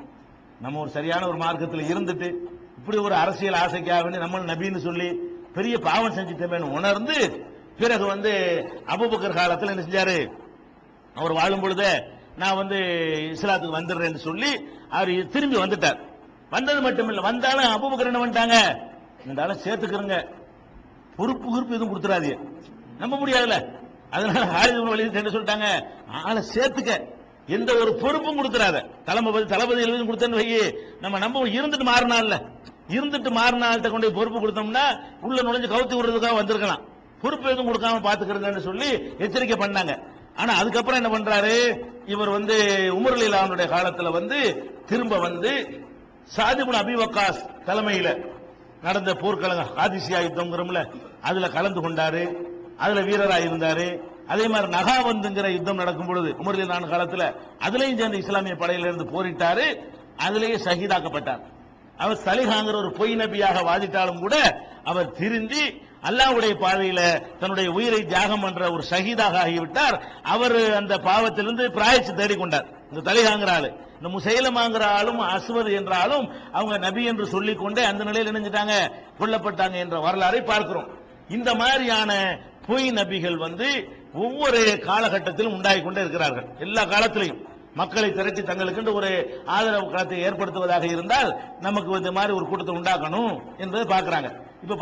[0.62, 2.34] நம்ம ஒரு சரியான ஒரு மார்க்கத்தில் இருந்துட்டு
[2.78, 5.20] இப்படி ஒரு அரசியல் ஆசைக்காக வேண்டி நம்ம நபின்னு சொல்லி
[5.54, 7.48] பெரிய பாவம் செஞ்சுட்டோமேனு உணர்ந்து
[7.80, 8.32] பிறகு வந்து
[8.88, 10.32] அபுபக்கர் காலத்தில் என்ன செஞ்சாரு?
[11.16, 12.04] அவர் வாழும் பொழுது
[12.38, 12.76] நான் வந்து
[13.34, 14.52] இஸ்லாத்துக்கு வந்துடுறேன்னு சொல்லி
[14.90, 16.00] அவர் திரும்பி வந்துட்டார்.
[16.50, 18.58] வந்தது மட்டும் இல்லை வந்தாலும் அபுபக்கர் என்ன பண்ணிட்டாங்க?
[19.24, 20.28] இருந்தாலும் ஆளை சேர்த்துக்கிறங்க.
[21.16, 22.38] பொறுப்பு குறிப்பு எதுவும் கொடுத்துறாதீங்க.
[22.98, 23.58] நம்ப முடியாதுல்ல.
[24.10, 25.68] அதனால ஹாலிது வழி என்ன சொல்லிட்டாங்க.
[26.24, 26.94] ஆளை சேர்த்துக்க.
[27.48, 28.78] எந்த ஒரு பொறுப்பும் கொடுத்துறாத.
[29.06, 30.74] தளபதி தளபதி எழுதி கொடுத்தேன்னு வையி.
[31.00, 32.38] நம்ம நம்ப இருந்துட்டு மாறினால
[32.88, 34.86] இருந்துட்டு மாறினால்கிட்ட கொண்டு போய் பொறுப்பு கொடுத்தோம்னா
[35.22, 36.89] உள்ள நுழைஞ்சு கவுத்தி விடுறதுக்காக வந்திருக்கலாம்.
[37.22, 39.94] பொறுப்பு எதுவும் கொடுக்காம பாத்துக்கிறதுன்னு சொல்லி எச்சரிக்கை பண்ணாங்க.
[40.36, 41.56] ஆனா அதுக்கப்புறம் என்ன பண்றாரு?
[42.06, 42.56] இவர் வந்து
[43.00, 44.40] உமர்லீலாவுடைய காலத்துல வந்து
[44.86, 45.52] திரும்ப வந்து
[46.38, 48.10] சாதிபுன் அபிவக்காஸ் தலைமையில
[48.82, 50.82] நடந்த போர்க்கலங்க ஆதிசியா யுத்தம்ங்கிறோம்ல
[51.22, 52.24] அதுல கலந்து கொண்டாரு.
[52.78, 53.88] அதுல வீரராக இருந்தாரு.
[54.28, 57.24] அதே மாதிரி நகாவந்துங்கிற யுத்தம் நடக்கும் பொழுது உமர்லீலான் காலத்துல
[57.68, 59.66] அதுலயும் சேர்ந்து இஸ்லாமிய படையிலிருந்து போரிட்டாரு.
[60.28, 61.44] அதுலேயே சகிதாக்கப்பட்டார்
[61.98, 64.36] அவர் சலிஹாங்கிற ஒரு பொய் நபியாக வாதிட்டாலும் கூட
[64.84, 65.64] அவர் திருந்தி
[66.04, 67.02] அல்லாஹ்வுடைய பாதையில
[67.40, 70.02] தன்னுடைய உயிரை தியாகம் பண்ற ஒரு சகிதாக ஆகிவிட்டார்.
[70.24, 72.68] அவர் அந்த பாவத்திலிருந்து பிராயச்சு தேடிக்கொண்டார்.
[72.92, 73.74] இந்த தலைகாங்கிற ஆளு.
[74.02, 78.92] இந்த முசைலமாங்கிற ஆளும் அஸ்வது என்றாலும் அவங்க நபி என்று சொல்லிக் கொண்டே அந்த நிலையில் இணைஞ்சிட்டாங்க.
[79.20, 80.88] கொல்லப்பட்டாங்க என்ற வரலாறை பார்க்கிறோம்.
[81.30, 86.46] இந்த மாதிரியான பொய் நபிகள் வந்து ஒவ்வொரு காலகட்டத்திலும் உண்டாகி கொண்டே இருக்கிறார்கள்.
[86.60, 87.48] எல்லா காலத்திலையும்.
[87.74, 93.98] மக்களை திரட்டி தங்களுக்கு ஒரு ஆதரவு களத்தை ஏற்படுத்துவதாக இருந்தால் நமக்கு இந்த மாதிரி ஒரு கூட்டத்தை உண்டாக்கணும் என்பதை
[93.98, 94.48] பார்க்கிறாங்க.
[94.64, 94.76] இப்ப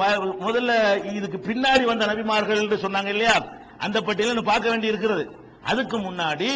[0.45, 0.71] முதல்ல
[1.17, 3.35] இதுக்கு பின்னாடி வந்த நபிமார்கள் என்று சொன்னாங்க இல்லையா?
[3.85, 5.23] அந்த பட்டியலை பார்க்க வேண்டி இருக்கிறது.
[5.71, 6.49] அதுக்கு முன்னாடி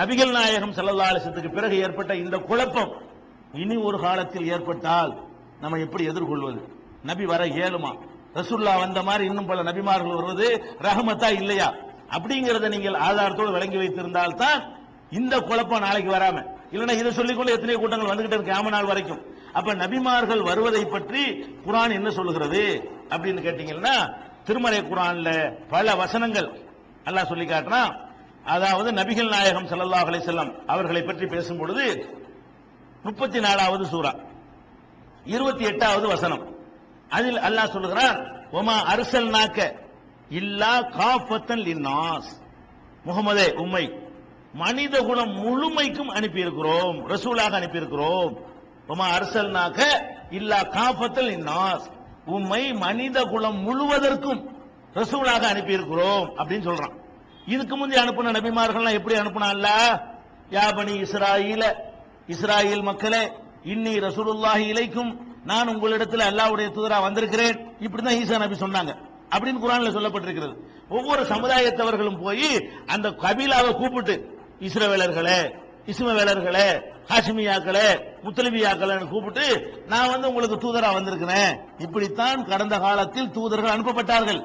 [0.00, 2.92] நபிகள் நாயகம் ஸல்லல்லாஹு பிறகு ஏற்பட்ட இந்த குழப்பம்
[3.62, 5.12] இனி ஒரு காலத்தில் ஏற்பட்டால்
[5.62, 6.60] நம்ம எப்படி எதிர்கொள்வது?
[7.10, 7.92] நபி வர ஏழுமா?
[8.36, 10.46] ரசுல்லா வந்த மாதிரி இன்னும் பல நபிமார்கள் வருவது
[10.86, 11.68] ரஹமத்தா இல்லையா?
[12.16, 14.60] அப்படிங்கறத நீங்கள் ஆதாரத்தோடு விளங்கி வைத்திருந்தால் தான்
[15.18, 16.38] இந்த குழப்பம் நாளைக்கு வராம
[16.72, 19.20] இல்லைன்னா இதை சொல்லிக்கொண்டு எத்தனை கூட்டங்கள் வந்துகிட்டு இருக்கு ஆம நாள் வரைக்கும்.
[19.58, 21.22] அப்ப நபிமார்கள் வருவதை பற்றி
[21.66, 22.62] குரான் என்ன சொல்லுகிறது
[23.14, 23.96] அப்படின்னு கேட்டீங்கன்னா
[24.46, 25.30] திருமலை குரான்ல
[25.74, 26.48] பல வசனங்கள்
[27.08, 27.92] அல்லாஹ் சொல்லி காட்டுறான்
[28.54, 31.86] அதாவது நபிகள் நாயகம் ஸல்லல்லாஹு அலைஹி அவர்களை பற்றி பேசும் பொழுது
[33.06, 34.12] முப்பத்தி நாலாவது சூரா
[35.34, 36.42] இருபத்தி எட்டாவது வசனம்.
[37.16, 38.16] அதில் அல்லாஹ் சொல்லுகிறான்
[38.58, 39.58] ஒமா அரசல் நாக்க
[40.40, 42.30] இல்லா காஃபத்தன் லின்னாஸ்.
[43.06, 43.84] முகமதே உம்மை
[44.62, 48.32] மனித குலம் முழுமைக்கும் அனுப்பியிருக்கிறோம் ரசூலாக அனுப்பியிருக்கிறோம்.
[48.86, 49.82] உமா அரசல்னாக்க
[50.30, 51.90] இல்லா காபத்தில் லின்னாஸ்
[52.26, 54.46] உம்மை மனித குலம் முழுவதற்கும்
[54.94, 56.92] ரசூலாக அனுப்பியிருக்கிறோம் அப்படின்னு சொல்றான்.
[57.46, 59.68] இதுக்கு முந்தைய அனுப்பின நபிமார்கள்லாம் எப்படி அனுப்புனான்ல?
[60.50, 61.74] யாபனி இஸ்ராயில
[62.26, 63.26] இஸ்ராயில் மக்களே
[63.64, 67.76] இன்னி ரசூலுல்லாஹி இலைக்கும் நான் உங்களிடத்தில் அல்லாவுடைய தூதரா வந்திருக்கிறேன்.
[67.80, 68.96] இப்படிதான் ஈசா நபி சொன்னாங்க.
[69.30, 70.54] அப்படின்னு குரான்ல சொல்லப்பட்டிருக்கிறது.
[70.88, 76.66] ஒவ்வொரு சமுதாயத்தவர்களும் போய் அந்த கபிலாவை கூப்பிட்டு இஸ்ரவேலர்களே இசுமவேலர்களே
[77.10, 77.86] ஹாஷிமியாக்களே
[78.24, 79.46] முத்தலிபியாக்களை கூப்பிட்டு
[79.86, 81.52] நான் வந்து உங்களுக்கு தூதரா வந்திருக்கிறேன்.
[81.78, 84.40] இப்படித்தான் கடந்த காலத்தில் தூதர்கள் அனுப்பப்பட்டார்கள்.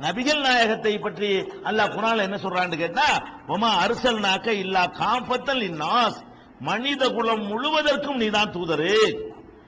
[0.00, 1.30] நபிகள் நாயகத்தை பற்றி
[1.68, 3.06] அல்லாஹ் குரான்ல என்ன சொல்றான்னு கேட்டா
[3.54, 6.18] ஒமா அரசல் நாக்க இல்லா காம்பத்தல் இன்னாஸ்
[6.60, 8.94] மனித குலம் முழுவதற்கும் நீதான் தூதரு.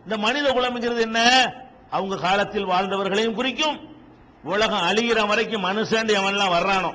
[0.04, 1.20] இந்த மனித குலம்ங்கிறது என்ன?
[1.90, 3.76] அவங்க காலத்தில் வாழ்ந்தவர்களையும் குறிக்கும்.
[4.44, 6.90] உலகம் அழிகிற வரைக்கும் மனுஷன் எவன்லாம் வர்றானோ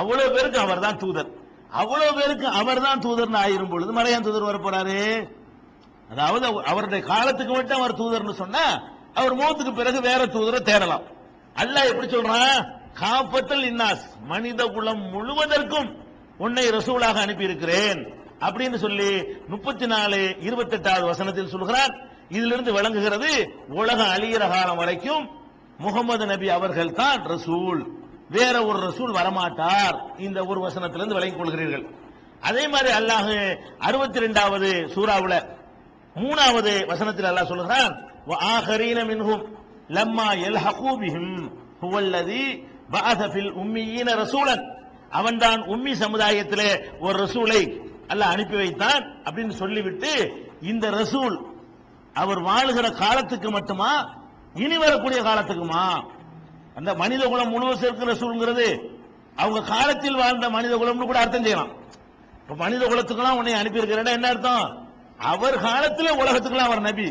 [0.00, 1.30] அவ்வளவு பேருக்கு அவர் தான் தூதர்.
[1.80, 4.98] அவ்வளவு பேருக்கு அவர் தான் தூதர்னு ஆயிரும் பொழுது மறையான் தூதர் வரப்போறாரு.
[6.12, 8.64] அதாவது அவருடைய காலத்துக்கு மட்டும் அவர் தூதர்னு சொன்னா
[9.20, 11.04] அவர் மௌத்துக்கு பிறகு வேற தூதரை தேடலாம்.
[11.62, 12.58] அல்லாஹ் எப்படி சொல்றான்?
[13.02, 15.88] காப்பத்தல் இன்னாஸ் மனித குலம் முழுவதற்கும்
[16.44, 18.00] உன்னை ரசூலாக அனுப்பி இருக்கிறேன்
[18.46, 19.10] அப்படின்னு சொல்லி
[19.52, 21.92] முப்பத்தி நாலு இருபத்தெட்டாவது வசனத்தில் சொல்கிறார்.
[22.36, 23.30] இதிலிருந்து விளங்குகிறது
[23.80, 25.24] உலகம் அழியிற காலம் வரைக்கும்
[25.84, 27.80] முகமது நபி அவர்கள் தான் ரசூல்.
[28.36, 29.96] வேற ஒரு ரசூல் வரமாட்டார்.
[30.26, 31.84] இந்த ஒரு வசனத்திலிருந்து விளங்கிக் கொள்கிறீர்கள்.
[32.48, 33.32] அதே மாதிரி அல்லாஹ்
[33.78, 35.34] அறுபத்தி ரெண்டாவது சூறாவுல
[36.14, 37.94] மூணாவது வசனத்தில் அல்லாஹ் சொல்லுகிறான்
[38.54, 39.44] ஆஹரீன மின்ஹும்
[39.88, 41.34] லம்மா எல் ஹகூபிஹும்
[41.82, 42.44] ஹுவல்லதி
[42.92, 44.64] பஅத ஃபில் உம்மியின ரசூலன்.
[45.10, 46.70] அவன்தான் உம்மி சமுதாயத்திலே
[47.00, 47.62] ஒரு ரசூலை
[48.08, 50.12] அல்ல அனுப்பி வைத்தான் அப்படின்னு சொல்லிவிட்டு
[50.62, 51.36] இந்த ரசூல்
[52.14, 53.92] அவர் வாழுகிற காலத்துக்கு மட்டுமா
[54.54, 55.84] இனி வரக்கூடிய காலத்துக்குமா?
[56.78, 58.66] அந்த மனித குலம் முழுவதும் சேர்க்கிற சூழ்ங்கிறது
[59.42, 61.72] அவங்க காலத்தில் வாழ்ந்த மனித குலம்னு கூட அர்த்தம் செய்யலாம்.
[62.42, 63.80] இப்ப மனித குலத்துக்கெல்லாம் உன்னை அனுப்பி
[64.16, 64.64] என்ன அர்த்தம்?
[65.32, 67.08] அவர் காலத்துல உலகத்துக்கெல்லாம் அவர் நபி.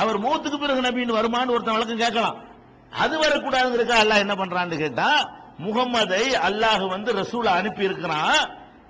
[0.00, 2.36] அவர் மூத்துக்கு பிறகு நபின்னு வருமான்னு ஒருத்தன் வழக்கம் கேட்கலாம்.
[3.02, 5.08] அது வரக்கூடாதுங்கிறக்கா அல்லாஹ் என்ன பண்றான்னு கேட்டா
[5.64, 8.38] முகம்மதை அல்லாஹ் வந்து ரசூல அனுப்பி இருக்கிறான்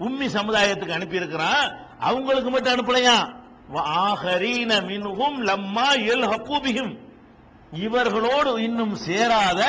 [0.07, 1.65] உம்மி சமுதாயத்துக்கு அனுப்பி இருக்கிறான்
[2.09, 3.17] அவங்களுக்கு மட்டும் அனுப்பலையா?
[4.05, 6.93] ஆஹரீன மின்ஹும் லம்மா எல் ஹக்கூபிகும்
[7.83, 9.61] இவர்களோடு இன்னும் சேராத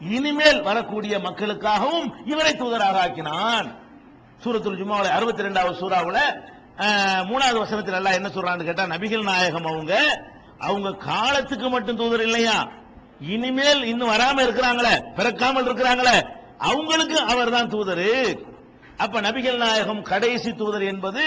[0.00, 3.68] இனிமேல் வரக்கூடிய மக்களுக்காகவும் இவரை தூதராக ஆக்கினான்
[4.44, 6.22] சூரத்துல் ஜுமாவுல அறுபத்தி ரெண்டாவது சூறாவில்
[7.30, 9.94] மூணாவது வசனத்தில் எல்லாம் என்ன சொல்றான்னு கேட்டா நபிகள் நாயகம் அவங்க
[10.60, 12.56] அவங்க காலத்துக்கு மட்டும் தூதர் இல்லையா?
[13.34, 16.16] இனிமேல் இன்னும் வராம இருக்கிறாங்களே பிறக்காமல் இருக்கிறாங்களே
[16.70, 18.10] அவங்களுக்கு அவர் தான் தூதரு.
[18.98, 21.22] அப்ப நபிகள் நாயகம் கடைசி தூதர் என்பது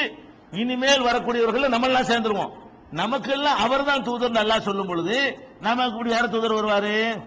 [0.54, 2.54] இனிமேல் வரக்கூடியவர்கள் நம்ம எல்லாம் சேர்ந்துருவோம்.
[2.92, 5.18] நமக்கெல்லாம் அவர் தான் தூதர் நல்லா சொல்லும் பொழுது
[5.62, 7.22] நமக்கு இப்படி யார தூதர் வருவாரு?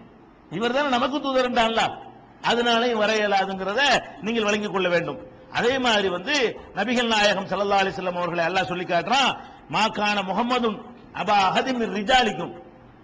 [0.50, 1.94] இவர் தானே நமக்கு தூதர் அல்லாஹ்
[2.42, 5.18] அதனால வர இயலாதுங்கிறத நீங்கள் வழங்கிக் கொள்ள வேண்டும்.
[5.52, 9.36] அதே மாதிரி வந்து நபிகள் நாயகம் சல்லா அலைஹி வஸல்லம் அவர்களை எல்லாம் சொல்லி காட்டுறான்
[9.70, 10.78] மாக்கான முகமதும்
[11.12, 12.52] அபா அகதிம் ரிஜாலிக்கும்.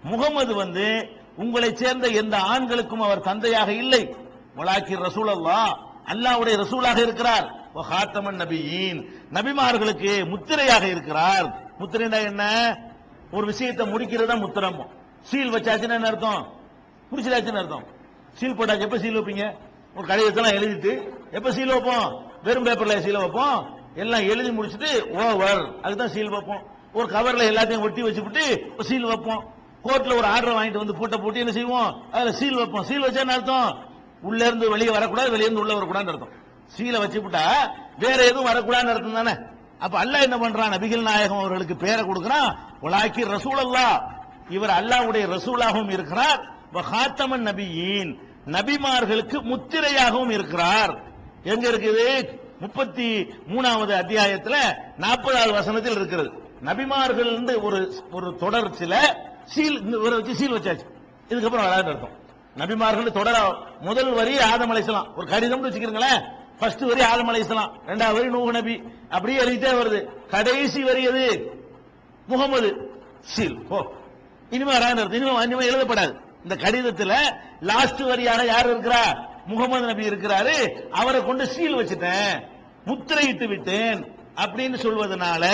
[0.03, 4.16] முகமது வந்து உங்களை சேர்ந்த எந்த ஆண்களுக்கும் அவர் தந்தையாக இல்லை.
[4.57, 7.55] வலாக்கி ரசூல் அல்லாஹ் அல்லாஹ்வுடைய ரசூலாக இருக்கிறார்.
[7.75, 9.09] ஹாத்தமன் நபியின்.
[9.33, 11.66] நபிமார்களுக்கு முத்திரையாக இருக்கிறார்.
[11.79, 12.43] முத்திரைனா என்ன?
[13.31, 14.87] ஒரு விஷயத்தை முடிக்கிறதா முத்திரம்.
[15.31, 16.43] சீல் வச்சாச்சுன்னா என்ன அர்த்தம்?
[17.11, 17.85] முடிச்சிடாச்சுன்னு அர்த்தம்?
[18.39, 19.47] சீல் போட்டாச்சு எப்போ சீல் வைப்பீங்க?
[19.97, 20.93] ஒரு கடிதத்தெல்லாம் எழுதிட்டு
[21.31, 22.07] எப்போ சீல் வைப்போம்?
[22.43, 23.59] வெறும் பேப்பரில் சீல் வைப்போம்.
[23.95, 26.62] எல்லாம் எழுதி முடிச்சுட்டு ஓவர் அதுதான் சீல் வைப்போம்.
[26.93, 28.45] ஒரு கவரில் எல்லாத்தையும் ஒட்டி வச்சுவிட்டு
[28.75, 29.43] ஒரு சீல் வைப்போம்.
[29.85, 31.91] கோர்ட்டில் ஒரு ஆர்டர் வாங்கிட்டு வந்து பூட்டை போட்டு என்ன செய்வோம்?
[32.12, 32.85] அதில் சீல் வைப்போம்.
[32.85, 33.68] சீல் வச்சா என்ன அர்த்தம்?
[34.22, 36.35] உள்ளேருந்து வெளியே வரக்கூடாது வெளிய இருந்து உள்ள வரக்கூடாதுன்னு அர்த்தம்.
[36.77, 37.45] சீலை வச்சுவிட்டா
[37.99, 39.35] வேற எதுவும் வரக்கூடாதுன்னு அர்த்தம் தானே?
[39.79, 40.72] அப்ப அல்ல என்ன பண்றான்?
[40.75, 42.51] நபிகள் நாயகம் அவர்களுக்கு பேரை கொடுக்கிறான்.
[42.83, 43.87] உலாக்கி ரசூலல்லா
[44.49, 46.53] இவர் அல்லாஹ்வுடைய ரசூலாகவும் இருக்கிறார்.
[46.72, 48.18] ஹாத்தமன் நபியின்.
[48.47, 51.03] நபிமார்களுக்கு முத்திரையாகவும் இருக்கிறார்.
[51.42, 52.26] எங்க இருக்குது?
[52.61, 56.32] முப்பத்தி மூணாவது அத்தியாயத்தில் நாற்பதாவது வசனத்தில் இருக்கிறது.
[56.64, 58.97] நபிமார்கள் ஒரு ஒரு தொடர்ச்சியில
[59.45, 60.86] சீல் இவரை வச்சு சீல் வச்சாச்சு.
[61.28, 62.22] இதுக்கப்புறம் வராது அர்த்தம்.
[62.57, 66.22] நபிமார்கள் தொடர முதல் வரி ஆதம் அலைசலாம் ஒரு கடிதம்னு வச்சுக்கிறீங்களேன்.
[66.59, 68.82] ஃபர்ஸ்ட் வரி ஆதம் அலைசலாம் ரெண்டாவது வரி நூகு நபி.
[69.09, 70.26] அப்படியே எழுதிட்டே வருது.
[70.26, 71.53] கடைசி வரி எது?
[72.26, 72.90] முகமது
[73.20, 73.59] சீல்.
[73.68, 73.82] ஓ
[74.55, 75.18] இனிமே வராது அர்த்தம்.
[75.20, 76.12] இனிமே இனிமே எழுதப்படாது.
[76.44, 77.12] இந்த கடிதத்துல
[77.70, 79.02] லாஸ்ட் வரியாக யார் இருக்கிறா?
[79.50, 80.57] முகமது நபி இருக்கிறாரு.
[81.00, 82.34] அவரை கொண்டு சீல் வச்சுட்டேன்.
[82.88, 84.00] முத்திரையிட்டு விட்டேன்
[84.44, 85.44] அப்படின்னு சொல்வதனால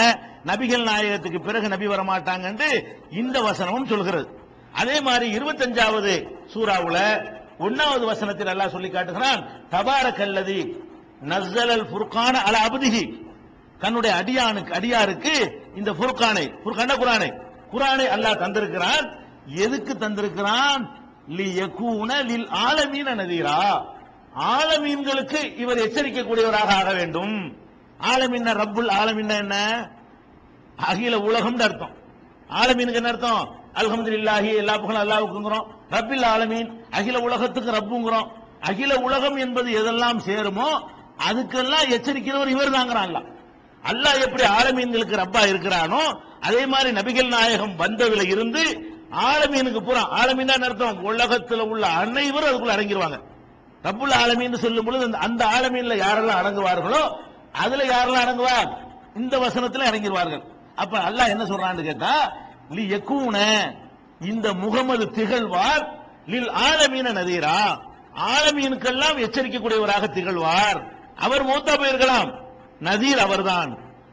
[0.51, 2.69] நபிகள் நாயகத்துக்கு பிறகு நபி வர மாட்டாங்கன்னு
[3.21, 4.29] இந்த வசனமும் சொல்கிறது.
[4.81, 6.13] அதே மாதிரி இருபத்தஞ்சாவது
[6.53, 6.99] சூறாவுல
[7.67, 9.41] ஒன்னாவது வசனத்தில் அல்லாஹ் சொல்லி காட்டுகிறான்
[9.75, 10.61] தபாரக்கல்லதி
[11.31, 13.05] நஸ்ஸலல் ஃபுர்கான அல அபுதிகி
[13.83, 15.35] தன்னுடைய அடியானுக்கு அடியாருக்கு
[15.81, 17.29] இந்த ஃபுர்கானை ஃபுர்கான குரானை
[17.73, 19.07] குரானை அல்லாஹ் தந்திருக்கிறான்.
[19.65, 20.83] எதுக்கு தந்திருக்கிறான்?
[21.39, 23.61] லி யகூன லில் ஆலமீன நதீரா.
[24.57, 27.35] ஆலமீன்களுக்கு இவர் எச்சரிக்கக்கூடியவராக ஆக வேண்டும்.
[28.13, 29.57] ஆலமீன ரப்புல் ஆலமீன என்ன?
[30.91, 31.95] அகில உலகம்னு அர்த்தம்.
[32.51, 33.43] ஆலமீனுக்கு என்ன அர்த்தம்?
[33.81, 38.29] அல்ஹம்துலில்லாஹி எல்லா புகழும் அல்லாவுக்குங்கிறோம் ரப்பில் ஆலமீன் அகில உலகத்துக்கு ரப்புங்கிறோம்.
[38.69, 40.71] அகில உலகம் என்பது எதெல்லாம் சேருமோ
[41.29, 43.15] அதுக்கெல்லாம் எச்சரிக்கிறவர் இவர் தாங்கிறான்
[43.85, 46.03] அல்லாஹ் எப்படி ஆலமீன்களுக்கு ரப்பா இருக்கிறானோ
[46.41, 48.63] அதே மாதிரி நபிகள் நாயகம் வந்ததுல இருந்து
[49.29, 51.03] ஆலமீனுக்கு பூரா ஆலமீன் தான் அர்த்தம்?
[51.03, 53.19] உலகத்தில் உள்ள அனைவரும் அதுக்குள்ள அடங்கிடுவாங்க
[53.85, 57.03] ரப்புல் ஆலமீன் சொல்லும் பொழுது அந்த- ஆலமீன்ல யாரெல்லாம் அடங்குவார்களோ
[57.53, 58.69] அதுல யாரெல்லாம் அடங்குவார்?
[59.17, 60.43] இந்த வசனத்துல இறங்கிடுவார்கள்
[60.77, 62.13] அப்ப அல்லாஹ் என்ன சொல்றான்னு கேட்டா
[62.71, 63.37] லி எக்கூன
[64.21, 65.85] இந்த முகமது திகழ்வார்
[66.27, 67.57] லில் ஆலமீன நதீரா.
[68.31, 70.79] ஆலமீனுக்கெல்லாம் எச்சரிக்கக்கூடியவராக திகழ்வார்.
[71.17, 72.31] அவர் மூத்தா போயிருக்கலாம்.
[72.81, 73.71] நதீர் அவர்தான்.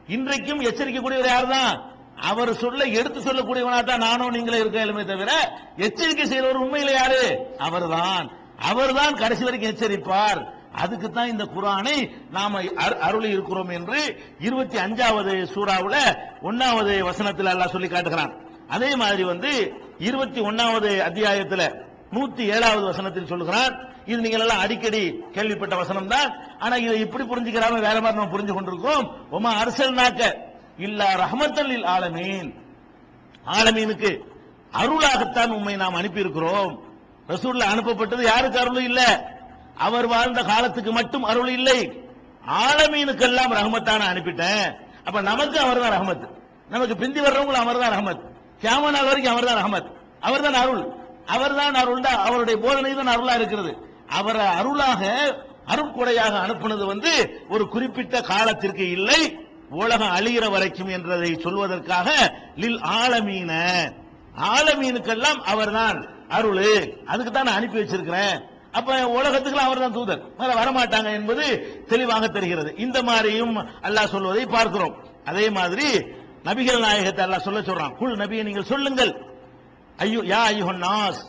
[0.07, 1.75] இன்றைக்கும் எச்சரிக்கக்கூடியவர் யார்தான்?
[2.22, 5.32] அவர் சொல்ல எடுத்து சொல்லக்கூடியவனா தான் நானும் நீங்களே இருக்கலுமே தவிர
[5.78, 7.47] எச்சரிக்கை செய்யறவர் உண்மையில யாரு?
[7.57, 8.32] அவர்தான்.
[8.59, 10.45] அவர்தான் கடைசி வரைக்கும் எச்சரிப்பார்.
[10.72, 17.68] அதுக்கு தான் இந்த குரானை நாம அரு- அருளி இருக்கிறோம் என்று இருபத்தி அஞ்சாவது சூறாவில் ஒன்னாவது வசனத்தில் அல்லாஹ்
[17.68, 18.34] சொல்லி காட்டுகிறான்.
[18.68, 23.95] அதே மாதிரி வந்து இருபத்தி ஒன்னாவது அத்தியாயத்தில் நூத்தி ஏழாவது வசனத்தில் சொல்லுகிறான்.
[24.05, 28.53] இது நீங்கள் எல்லாம் அடிக்கடி கேள்விப்பட்ட வசனம் தான் ஆனா இதை இப்படி புரிஞ்சுக்கிறாம வேற மாதிரி நம்ம புரிஞ்சு
[28.53, 29.11] கொண்டிருக்கோம்.
[29.30, 30.45] உமா அரசல் நாக்க
[30.78, 32.53] இல்லா ரஹமத்தல் ஆலமீன்.
[33.47, 34.21] ஆலமீனுக்கு
[34.73, 36.80] அருளாகத்தான் உண்மை நாம் அனுப்பியிருக்கிறோம்.
[37.30, 39.30] ரசூல்ல அனுப்பப்பட்டது யாருக்கு அருள் இல்ல?
[39.75, 41.91] அவர் வாழ்ந்த காலத்துக்கு மட்டும் அருள் இல்லை.
[42.47, 44.75] ஆலமீனுக்கெல்லாம் ரஹமத்தான அனுப்பிட்டேன்.
[45.05, 46.28] அப்ப நமக்கு அவர் தான் ரஹமத்.
[46.69, 48.21] நமக்கு பிந்தி வர்றவங்களும் அவர் தான் ரஹமத்.
[48.61, 49.89] கியாம நாள் வரைக்கும் அவர் தான் ரஹமத்.
[50.19, 50.93] அவர் தான் அருள்.
[51.25, 53.78] அவர் தான் அருள் தான் அவருடைய போதனை தான் அருளா இருக்கிறது.
[54.07, 55.01] அவரை அருளாக
[55.67, 59.47] அருட்கொடையாக அனுப்புனது வந்து ஒரு குறிப்பிட்ட காலத்திற்கு இல்லை.
[59.70, 62.09] உலகம் அழிகிற வரைக்கும் என்றதை சொல்வதற்காக
[62.55, 63.51] லில் ஆலமீன.
[64.55, 65.97] ஆலமீனுக்கெல்லாம் அவர்தான்
[66.28, 66.63] அருள்.
[67.05, 68.41] அதுக்கு தான் நான் அனுப்பி வச்சிருக்கிறேன்.
[68.72, 70.22] அப்ப உலகத்துக்கு அவர் தான் தூதர்.
[70.38, 71.45] வேற வரமாட்டாங்க என்பது
[71.88, 72.76] தெளிவாக தெரிகிறது.
[72.76, 74.95] இந்த மாதிரியும் அல்லாஹ் சொல்வதை பார்க்கிறோம்.
[75.26, 75.88] அதே மாதிரி
[76.43, 77.95] நபிகள் நாயகத்தை அல்லாஹ் சொல்ல சொல்றான்.
[77.95, 79.13] குல் நபியை நீங்கள் சொல்லுங்கள்.
[79.97, 81.22] ஐயோ யா ஐயோ நாஸ்.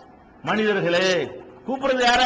[0.43, 1.31] மனிதர்களே
[1.67, 2.23] கூப்பிடுறது யார?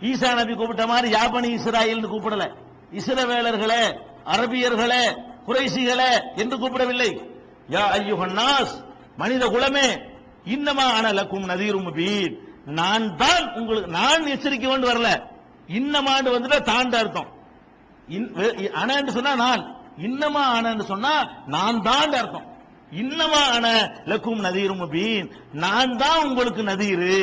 [0.00, 2.44] ஈசா நபி கூப்பிட்ட மாதிரி யாபனி இஸ்ராயல் கூப்பிடல.
[2.92, 3.82] இஸ்ரவேலர்களே
[4.24, 5.04] அரபியர்களே
[5.46, 7.10] குறைசிகளே என்று கூப்பிடவில்லை.
[7.70, 8.74] யா ஐயோ ஹன்னாஸ்
[9.16, 9.86] மனித குலமே
[10.46, 12.32] இன்னமா அன லக்கும் நதீரும் பீர்
[12.64, 15.08] நான் தான் உங்களுக்கு நான் எச்சரிக்கை கொண்டு வரல.
[15.68, 17.28] இன்னமாண்டு வந்துட்டா தாண்ட அர்த்தம்.
[18.08, 18.32] இன்-
[18.74, 19.62] அனன்னு சொன்னா நான்.
[19.98, 22.46] இன்னமா அனன்னு சொன்னா நான் தான் அர்த்தம்.
[22.92, 23.66] இன்னமா அன
[24.06, 27.14] லக்கும் நதீரும் பீன் நான் தான் உங்களுக்கு நதீரு.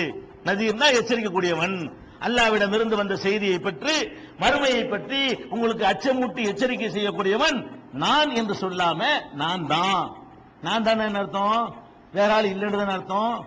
[0.45, 1.91] நதீர்னா எச்சரிக்கக்கூடியவன்.
[2.21, 3.93] அல்லாவிடம் இருந்து வந்த செய்தியை பற்றி
[4.39, 10.15] மறுமையை பற்றி உங்களுக்கு அச்சமூட்டி எச்சரிக்கை செய்யக்கூடியவன் நான் என்று சொல்லாம நான் தான்.
[10.61, 11.75] நான் தான் என்ன அர்த்தம்?
[12.11, 13.45] வேற ஆள் இல்லைன்னு தானே அர்த்தம்?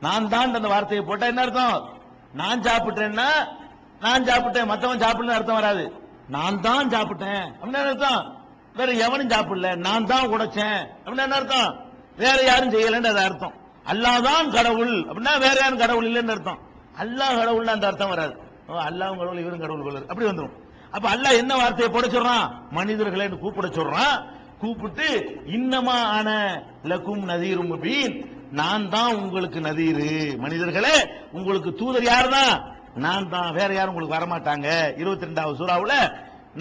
[0.00, 1.88] நான் தான் அந்த வார்த்தையை போட்டா என்ன அர்த்தம்?
[2.32, 3.28] நான் சாப்பிட்டேன்னா
[4.00, 5.92] நான் சாப்பிட்டேன் மத்தவன் சாப்பிடல அர்த்தம் வராது.
[6.28, 7.44] நான் தான் சாப்பிட்டேன்.
[7.44, 8.36] அப்படின்னு என்ன அர்த்தம்?
[8.74, 9.76] வேற எவனும் சாப்பிடல.
[9.76, 10.86] நான் தான் உடைச்சேன்.
[11.04, 11.76] அப்படின்னு என்ன அர்த்தம்?
[12.16, 13.52] வேற யாரும் செய்யலன்னு அது அர்த்தம்.
[13.86, 15.04] அல்லாதான் கடவுள்.
[15.04, 16.58] அப்படின்னா வேற யாரும் கடவுள் இல்லைன்னு அர்த்தம்.
[17.00, 18.36] அல்லாஹ் கடவுள்னு அந்த அர்த்தம் வராது.
[18.68, 18.74] ஓ,
[19.18, 20.61] கடவுள் இவரும் கடவுள் போல அப்படி வந்துடும்
[20.96, 22.46] அப்ப அல்லாஹ் என்ன வார்த்தையை போட சொல்றான்?
[22.78, 24.16] மனிதர்களை கூப்பிட சொல்றான்.
[24.62, 25.06] கூப்பிட்டு
[25.56, 26.30] இன்னமா ஆன
[26.90, 27.72] லக்கும் நதீரும்
[28.60, 30.10] நான் தான் உங்களுக்கு நதீரு.
[30.44, 30.96] மனிதர்களே
[31.38, 32.54] உங்களுக்கு தூதர் யார் தான்
[33.04, 33.50] நான் தான்.
[33.58, 34.68] வேற யாரும் உங்களுக்கு வரமாட்டாங்க.
[35.00, 35.94] இருபத்தி ரெண்டாவது சூறாவுல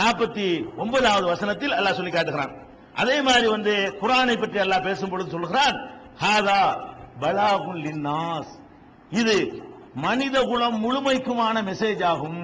[0.01, 0.45] நாற்பத்தி
[0.81, 2.53] ஒன்பதாவது வசனத்தில் அல்லாஹ் சொல்லி காட்டுகிறான்.
[3.01, 5.75] அதே மாதிரி வந்து குரானை பற்றி அல்லாஹ் பேசும் பொழுது சொல்கிறான்
[6.23, 6.61] ஹாதா
[7.21, 8.53] பலாகுல் லின்னாஸ்.
[9.21, 9.35] இது
[10.05, 12.43] மனித குலம் முழுமைக்குமான மெசேஜ் ஆகும்.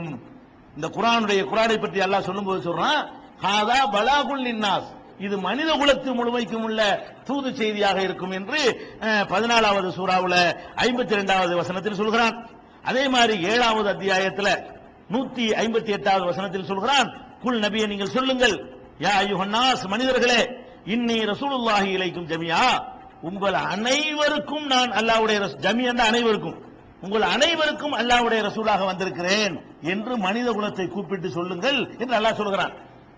[0.78, 3.12] இந்த குரானுடைய குரானை பற்றி அல்லாஹ் சொல்லும்போது சொல்றான்
[3.42, 11.12] ஹாதா பலாகுல் நின்னாஸ் இது மனித குலத்து முழுமைக்கும் உள்ள தூது செய்தியாக இருக்கும் என்று பதினாலாவது சூறாவுல ஐம்பத்தி
[11.12, 12.50] இரண்டாவது வசனத்தில் சொல்கிறான்.
[12.84, 14.64] அதே மாதிரி ஏழாவது அத்தியாயத்துல
[15.12, 17.18] நூத்தி ஐம்பத்தி எட்டாவது வசனத்தில் சொல்கிறான்.
[17.42, 18.80] குல் நபியை நீங்கள் சொல்லுங்கள்.
[19.00, 20.44] யா ஐயுஹன்னாஸ் மனிதர்களே
[20.86, 22.84] இன்னி ரசூலுல்லாஹி இலைக்கும் ஜமியா.
[23.22, 26.67] உங்கள் அனைவருக்கும் நான் அல்லாவுடைய ரசூ- ஜமியா அனைவருக்கும்.
[27.06, 29.56] உங்கள் அனைவருக்கும் அல்லாஹ்வுடைய ரசூலாக வந்திருக்கிறேன்
[29.94, 32.74] என்று மனித குலத்தை கூப்பிட்டு சொல்லுங்கள் என்று அல்லாஹ் சொல்கிறான்.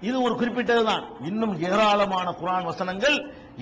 [0.07, 3.15] இது ஒரு குறிப்பிட்டதுதான் இன்னும் ஏராளமான குரான் வசனங்கள்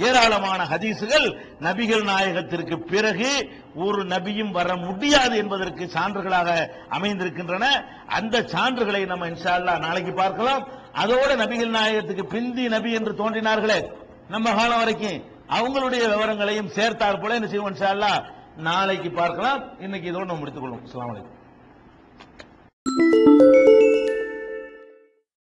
[0.07, 1.27] ஏராளமான ஹதீசுகள்
[1.67, 3.29] நபிகள் நாயகத்திற்கு பிறகு
[3.85, 6.49] ஒரு நபியும் வர முடியாது என்பதற்கு சான்றுகளாக
[6.97, 7.65] அமைந்திருக்கின்றன.
[8.17, 10.63] அந்த சான்றுகளை நம்ம இன்ஷா அல்லாஹ் நாளைக்கு பார்க்கலாம்.
[11.03, 13.79] அதோட நபிகள் நாயகத்துக்கு பிந்தி நபி என்று தோன்றினார்களே
[14.35, 15.19] நம்ம காலம் வரைக்கும்.
[15.57, 18.19] அவங்களுடைய விவரங்களையும் சேர்த்தார் போல என்ன செய்வோம் இன்ஷா அல்லாஹ்
[18.65, 19.63] நாளைக்கு பார்க்கலாம்.
[19.79, 21.35] இன்னைக்கு இதோடு நம்ம முடித்துக்கொள்வோம் அஸ்லாம் வலைக்கம்